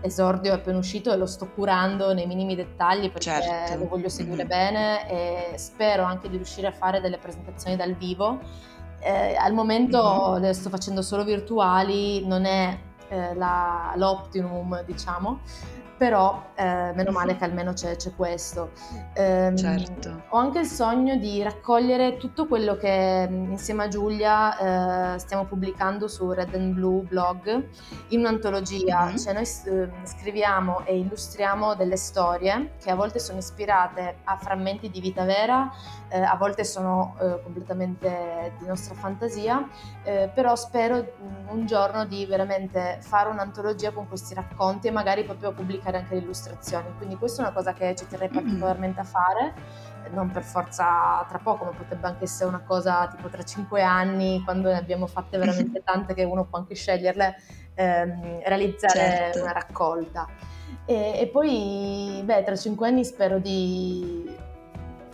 esordio 0.00 0.52
è 0.52 0.54
appena 0.54 0.78
uscito 0.78 1.12
e 1.12 1.16
lo 1.16 1.26
sto 1.26 1.50
curando 1.50 2.12
nei 2.14 2.26
minimi 2.26 2.54
dettagli 2.54 3.10
perché 3.10 3.42
certo. 3.42 3.78
lo 3.78 3.88
voglio 3.88 4.08
seguire 4.08 4.44
mm-hmm. 4.44 4.48
bene 4.48 5.10
e 5.10 5.58
spero 5.58 6.02
anche 6.02 6.28
di 6.28 6.36
riuscire 6.36 6.66
a 6.66 6.72
fare 6.72 7.00
delle 7.00 7.18
presentazioni 7.18 7.76
dal 7.76 7.94
vivo 7.94 8.38
eh, 9.00 9.36
al 9.36 9.52
momento 9.52 10.32
mm-hmm. 10.32 10.42
le 10.42 10.52
sto 10.52 10.68
facendo 10.68 11.02
solo 11.02 11.24
virtuali, 11.24 12.26
non 12.26 12.44
è 12.44 12.76
eh, 13.08 13.34
la, 13.34 13.92
l'optimum, 13.96 14.82
diciamo, 14.84 15.40
però 15.98 16.50
eh, 16.54 16.92
meno 16.94 17.10
male 17.10 17.36
che 17.36 17.44
almeno 17.44 17.72
c'è, 17.72 17.96
c'è 17.96 18.14
questo. 18.14 18.70
Eh, 19.12 19.52
certo. 19.56 20.22
Ho 20.28 20.38
anche 20.38 20.60
il 20.60 20.66
sogno 20.66 21.16
di 21.16 21.42
raccogliere 21.42 22.16
tutto 22.16 22.46
quello 22.46 22.76
che 22.76 23.26
mm, 23.28 23.50
insieme 23.50 23.84
a 23.84 23.88
Giulia 23.88 25.14
eh, 25.14 25.18
stiamo 25.18 25.44
pubblicando 25.44 26.06
su 26.06 26.30
Red 26.30 26.54
and 26.54 26.74
Blue 26.74 27.02
blog 27.02 27.68
in 28.08 28.20
un'antologia, 28.20 29.06
mm-hmm. 29.06 29.16
cioè 29.16 29.32
noi 29.32 29.42
eh, 29.42 29.88
scriviamo 30.04 30.84
e 30.84 30.98
illustriamo 30.98 31.74
delle 31.74 31.96
storie 31.96 32.74
che 32.80 32.90
a 32.90 32.94
volte 32.94 33.18
sono 33.18 33.38
ispirate 33.38 34.18
a 34.22 34.36
frammenti 34.36 34.90
di 34.90 35.00
vita 35.00 35.24
vera, 35.24 35.68
eh, 36.08 36.20
a 36.20 36.36
volte 36.36 36.62
sono 36.62 37.16
eh, 37.20 37.42
completamente 37.42 38.52
di 38.58 38.66
nostra 38.66 38.94
fantasia, 38.94 39.68
però 40.32 40.56
spero 40.56 40.96
mm, 40.96 41.48
un 41.48 41.66
giorno 41.66 42.06
di 42.06 42.24
veramente 42.24 42.98
fare 43.00 43.28
un'antologia 43.28 43.90
con 43.90 44.08
questi 44.08 44.32
racconti 44.32 44.86
e 44.86 44.90
magari 44.90 45.24
proprio 45.24 45.52
pubblicare 45.52 45.87
fare 45.88 45.98
anche 45.98 46.14
le 46.14 46.20
illustrazioni, 46.20 46.86
quindi 46.98 47.16
questa 47.16 47.42
è 47.42 47.46
una 47.46 47.54
cosa 47.54 47.72
che 47.72 47.94
ci 47.96 48.06
terrei 48.06 48.28
particolarmente 48.32 49.00
a 49.00 49.04
fare, 49.04 49.54
non 50.10 50.30
per 50.30 50.42
forza 50.42 51.24
tra 51.28 51.38
poco, 51.38 51.64
ma 51.64 51.70
potrebbe 51.70 52.06
anche 52.06 52.24
essere 52.24 52.48
una 52.48 52.60
cosa 52.60 53.08
tipo 53.08 53.28
tra 53.28 53.42
cinque 53.42 53.82
anni, 53.82 54.42
quando 54.44 54.68
ne 54.68 54.76
abbiamo 54.76 55.06
fatte 55.06 55.38
veramente 55.38 55.82
tante 55.84 56.14
che 56.14 56.24
uno 56.24 56.44
può 56.44 56.58
anche 56.58 56.74
sceglierle, 56.74 57.36
ehm, 57.74 58.40
realizzare 58.44 58.98
certo. 58.98 59.40
una 59.42 59.52
raccolta. 59.52 60.26
E, 60.84 61.18
e 61.20 61.26
poi, 61.28 62.20
beh, 62.24 62.44
tra 62.44 62.56
cinque 62.56 62.88
anni 62.88 63.04
spero 63.04 63.38
di 63.38 64.46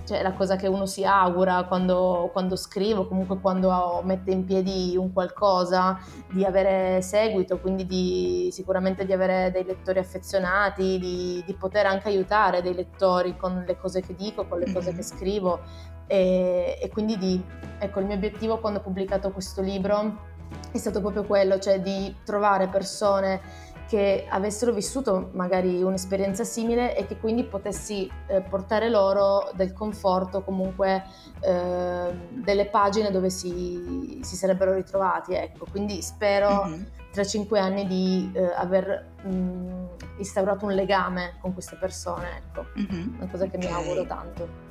cioè 0.05 0.23
la 0.23 0.33
cosa 0.33 0.57
che 0.57 0.67
uno 0.67 0.87
si 0.87 1.05
augura 1.05 1.65
quando, 1.65 2.31
quando 2.33 2.57
scrivo, 2.57 3.07
comunque 3.07 3.39
quando 3.41 4.03
mette 4.05 4.33
in 4.33 4.45
piedi 4.45 4.97
un 4.97 5.13
qualcosa, 5.13 5.99
di 6.31 6.45
avere 6.45 7.01
seguito, 7.03 7.59
quindi 7.59 7.87
di, 7.87 8.49
sicuramente 8.53 9.05
di 9.05 9.13
avere 9.13 9.51
dei 9.51 9.65
lettori 9.65 9.99
affezionati, 9.99 10.99
di, 10.99 11.43
di, 11.47 11.55
poter 11.55 11.87
anche 11.87 12.09
aiutare 12.09 12.63
dei 12.63 12.75
lettori 12.75 13.37
con 13.37 13.65
le 13.67 13.77
cose 13.77 14.01
che 14.01 14.15
dico, 14.15 14.47
con 14.47 14.59
le 14.59 14.73
cose 14.73 14.91
che 14.91 14.97
mm-hmm. 14.97 15.03
scrivo 15.03 15.61
e, 16.07 16.79
e 16.81 16.89
quindi 16.91 17.17
di, 17.17 17.43
ecco 17.79 18.01
il 18.01 18.07
mio 18.07 18.17
obiettivo 18.17 18.59
quando 18.59 18.81
ho 18.81 18.83
pubblicato 18.83 19.31
questo 19.31 19.63
libro 19.63 20.33
è 20.71 20.79
stato 20.79 21.01
proprio 21.01 21.25
quello, 21.25 21.59
cioè 21.59 21.81
di 21.81 22.15
trovare 22.25 22.69
persone 22.69 23.41
che 23.87 24.27
avessero 24.29 24.73
vissuto 24.73 25.31
magari 25.33 25.83
un'esperienza 25.83 26.45
simile 26.45 26.97
e 26.97 27.07
che 27.07 27.19
quindi 27.19 27.45
potessi 27.45 28.11
eh, 28.27 28.41
portare 28.41 28.89
loro 28.89 29.51
del 29.55 29.73
conforto, 29.73 30.43
comunque 30.43 31.05
eh, 31.41 32.13
delle 32.31 32.67
pagine 32.67 33.11
dove 33.11 33.31
si, 33.31 34.21
si, 34.23 34.37
sarebbero 34.37 34.75
ritrovati. 34.75 35.35
Ecco. 35.35 35.67
Quindi 35.71 36.03
spero 36.03 36.65
mm-hmm. 36.67 36.83
tra 37.13 37.25
cinque 37.25 37.59
anni 37.59 37.87
di 37.87 38.31
eh, 38.35 38.53
aver 38.57 39.13
mh, 39.23 39.89
instaurato 40.19 40.65
un 40.65 40.73
legame 40.73 41.37
con 41.41 41.53
queste 41.53 41.77
persone. 41.77 42.39
Ecco. 42.39 42.67
Mm-hmm. 42.79 43.15
Una 43.17 43.31
cosa 43.31 43.47
che 43.47 43.57
okay. 43.57 43.69
mi 43.69 43.75
auguro 43.75 44.07
tanto. 44.07 44.64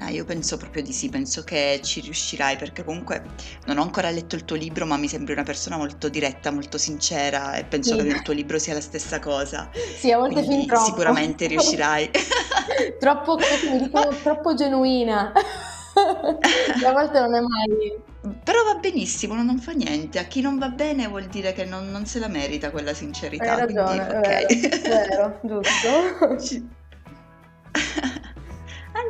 Ah, 0.00 0.08
io 0.08 0.24
penso 0.24 0.56
proprio 0.56 0.82
di 0.82 0.92
sì, 0.92 1.10
penso 1.10 1.44
che 1.44 1.80
ci 1.82 2.00
riuscirai 2.00 2.56
perché 2.56 2.84
comunque 2.84 3.22
non 3.66 3.76
ho 3.76 3.82
ancora 3.82 4.08
letto 4.10 4.34
il 4.34 4.46
tuo 4.46 4.56
libro, 4.56 4.86
ma 4.86 4.96
mi 4.96 5.08
sembri 5.08 5.34
una 5.34 5.42
persona 5.42 5.76
molto 5.76 6.08
diretta, 6.08 6.50
molto 6.50 6.78
sincera 6.78 7.54
e 7.56 7.64
penso 7.64 7.90
sì. 7.90 7.96
che 7.98 8.02
nel 8.04 8.22
tuo 8.22 8.32
libro 8.32 8.58
sia 8.58 8.72
la 8.72 8.80
stessa 8.80 9.18
cosa. 9.18 9.68
Sì, 9.98 10.10
a 10.10 10.16
volte 10.16 10.42
Quindi 10.42 10.56
fin 10.56 10.66
troppo. 10.66 10.84
Sicuramente 10.84 11.46
riuscirai. 11.46 12.10
troppo, 12.98 13.36
mi 13.36 13.78
dicono, 13.78 14.08
troppo 14.22 14.54
genuina. 14.54 15.32
a 16.86 16.92
volte 16.92 17.20
non 17.20 17.34
è 17.34 17.40
mai. 17.40 18.08
Però 18.42 18.64
va 18.64 18.76
benissimo, 18.76 19.34
non 19.34 19.58
fa 19.58 19.72
niente. 19.72 20.18
A 20.18 20.24
chi 20.24 20.40
non 20.40 20.58
va 20.58 20.70
bene 20.70 21.08
vuol 21.08 21.26
dire 21.26 21.52
che 21.52 21.66
non, 21.66 21.90
non 21.90 22.06
se 22.06 22.18
la 22.18 22.28
merita 22.28 22.70
quella 22.70 22.94
sincerità. 22.94 23.52
Hai 23.52 23.60
ragione, 23.60 24.06
quindi, 24.46 24.66
okay. 24.66 24.80
vero, 24.80 25.38
vero 25.42 25.60
giusto. 26.38 26.78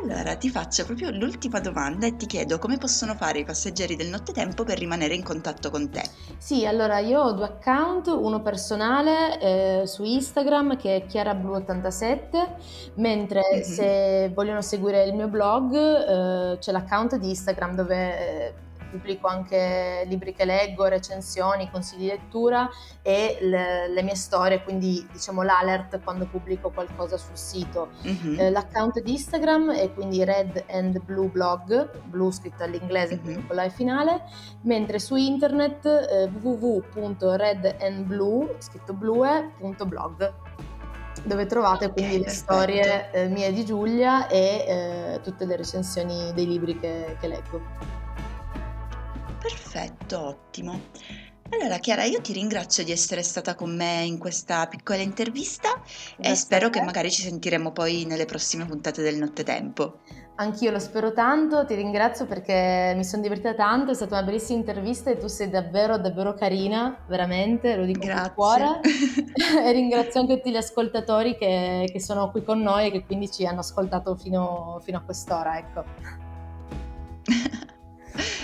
Allora 0.03 0.35
ti 0.35 0.49
faccio 0.49 0.83
proprio 0.83 1.11
l'ultima 1.11 1.59
domanda 1.59 2.07
e 2.07 2.15
ti 2.15 2.25
chiedo 2.25 2.57
come 2.57 2.77
possono 2.77 3.13
fare 3.13 3.39
i 3.39 3.45
passeggeri 3.45 3.95
del 3.95 4.07
nottetempo 4.07 4.63
per 4.63 4.79
rimanere 4.79 5.13
in 5.13 5.21
contatto 5.21 5.69
con 5.69 5.91
te. 5.91 6.01
Sì, 6.37 6.65
allora 6.65 6.97
io 6.97 7.21
ho 7.21 7.31
due 7.33 7.45
account, 7.45 8.07
uno 8.07 8.41
personale 8.41 9.39
eh, 9.39 9.83
su 9.85 10.03
Instagram 10.03 10.75
che 10.75 10.95
è 10.95 11.05
chiarablu87, 11.05 12.47
mentre 12.95 13.41
mm-hmm. 13.41 13.61
se 13.61 14.31
vogliono 14.33 14.61
seguire 14.61 15.03
il 15.03 15.13
mio 15.13 15.27
blog 15.27 15.75
eh, 15.75 16.57
c'è 16.57 16.71
l'account 16.71 17.17
di 17.17 17.29
Instagram 17.29 17.75
dove... 17.75 18.19
Eh, 18.19 18.69
pubblico 18.91 19.27
anche 19.27 20.03
libri 20.07 20.33
che 20.33 20.45
leggo, 20.45 20.85
recensioni, 20.85 21.69
consigli 21.71 22.01
di 22.01 22.07
lettura 22.07 22.69
e 23.01 23.37
le, 23.41 23.87
le 23.87 24.03
mie 24.03 24.15
storie, 24.15 24.63
quindi 24.63 25.07
diciamo 25.11 25.41
l'alert 25.41 25.99
quando 26.03 26.25
pubblico 26.25 26.69
qualcosa 26.69 27.17
sul 27.17 27.37
sito. 27.37 27.91
Mm-hmm. 28.05 28.39
Eh, 28.39 28.49
l'account 28.49 29.01
di 29.01 29.13
Instagram 29.13 29.71
è 29.71 29.93
quindi 29.93 30.23
Red 30.23 30.65
and 30.69 31.01
Blue 31.03 31.29
Blog, 31.29 31.89
blu 32.05 32.29
scritto 32.31 32.63
all'inglese 32.63 33.19
mm-hmm. 33.23 33.47
con 33.47 33.55
la 33.55 33.69
finale, 33.69 34.23
mentre 34.63 34.99
su 34.99 35.15
internet 35.15 35.85
eh, 35.85 36.29
www.redandblue, 36.41 38.55
scritto 38.59 38.93
blue.blog 38.93 40.33
dove 41.23 41.45
trovate 41.45 41.85
okay, 41.85 41.93
quindi 41.93 42.23
perfetto. 42.23 42.53
le 42.53 42.57
storie 42.57 43.11
eh, 43.11 43.27
mie 43.27 43.51
di 43.51 43.65
Giulia 43.65 44.27
e 44.27 44.65
eh, 44.67 45.19
tutte 45.21 45.45
le 45.45 45.55
recensioni 45.55 46.31
dei 46.33 46.47
libri 46.47 46.79
che, 46.79 47.17
che 47.19 47.27
leggo. 47.27 47.61
Perfetto, 49.41 50.19
ottimo. 50.19 50.79
Allora 51.49 51.79
Chiara, 51.79 52.03
io 52.03 52.21
ti 52.21 52.31
ringrazio 52.31 52.83
di 52.83 52.91
essere 52.91 53.23
stata 53.23 53.55
con 53.55 53.75
me 53.75 54.03
in 54.03 54.17
questa 54.17 54.67
piccola 54.67 55.01
intervista 55.01 55.81
e 56.17 56.33
spero 56.35 56.69
che 56.69 56.81
magari 56.81 57.11
ci 57.11 57.23
sentiremo 57.23 57.73
poi 57.73 58.05
nelle 58.05 58.23
prossime 58.23 58.65
puntate 58.65 59.01
del 59.01 59.17
Nottetempo. 59.17 59.99
Anch'io 60.35 60.71
lo 60.71 60.79
spero 60.79 61.11
tanto, 61.11 61.65
ti 61.65 61.75
ringrazio 61.75 62.25
perché 62.25 62.93
mi 62.95 63.03
sono 63.03 63.21
divertita 63.21 63.53
tanto, 63.53 63.91
è 63.91 63.93
stata 63.93 64.15
una 64.15 64.25
bellissima 64.25 64.59
intervista 64.59 65.09
e 65.09 65.17
tu 65.17 65.27
sei 65.27 65.49
davvero, 65.49 65.97
davvero 65.97 66.33
carina, 66.35 67.03
veramente, 67.07 67.75
lo 67.75 67.83
dico 67.83 68.05
Grazie. 68.05 68.21
con 68.21 68.33
cuore. 68.33 68.79
e 69.65 69.71
ringrazio 69.73 70.21
anche 70.21 70.37
tutti 70.37 70.51
gli 70.51 70.57
ascoltatori 70.57 71.35
che, 71.35 71.89
che, 71.91 71.99
sono 71.99 72.31
qui 72.31 72.43
con 72.43 72.61
noi 72.61 72.87
e 72.87 72.91
che 72.91 73.05
quindi 73.05 73.29
ci 73.29 73.45
hanno 73.45 73.59
ascoltato 73.59 74.15
fino, 74.15 74.79
fino 74.83 74.99
a 74.99 75.01
quest'ora, 75.01 75.57
ecco. 75.57 75.83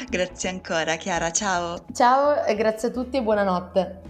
Grazie 0.10 0.48
ancora 0.48 0.96
Chiara, 0.96 1.32
ciao. 1.34 1.84
Ciao 1.92 2.46
e 2.46 2.56
grazie 2.56 2.88
a 2.88 2.92
tutti 2.92 3.18
e 3.18 3.22
buonanotte. 3.22 4.02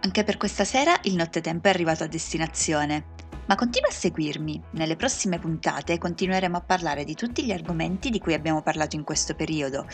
Anche 0.00 0.24
per 0.24 0.36
questa 0.36 0.64
sera 0.64 0.94
il 1.04 1.14
nottetempo 1.14 1.68
è 1.68 1.70
arrivato 1.70 2.04
a 2.04 2.06
destinazione. 2.06 3.16
Ma 3.46 3.54
continua 3.54 3.88
a 3.88 3.92
seguirmi. 3.92 4.62
Nelle 4.72 4.96
prossime 4.96 5.38
puntate 5.38 5.96
continueremo 5.96 6.58
a 6.58 6.60
parlare 6.60 7.04
di 7.04 7.14
tutti 7.14 7.46
gli 7.46 7.52
argomenti 7.52 8.10
di 8.10 8.18
cui 8.18 8.34
abbiamo 8.34 8.60
parlato 8.60 8.94
in 8.94 9.04
questo 9.04 9.34
periodo. 9.34 9.86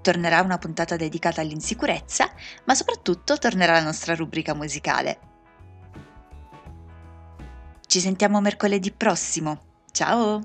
Tornerà 0.00 0.40
una 0.40 0.56
puntata 0.56 0.96
dedicata 0.96 1.42
all'insicurezza, 1.42 2.30
ma 2.64 2.74
soprattutto 2.74 3.36
tornerà 3.36 3.72
la 3.72 3.82
nostra 3.82 4.14
rubrica 4.14 4.54
musicale. 4.54 5.18
Ci 7.86 8.00
sentiamo 8.00 8.40
mercoledì 8.40 8.90
prossimo. 8.92 9.71
Ciao! 9.92 10.42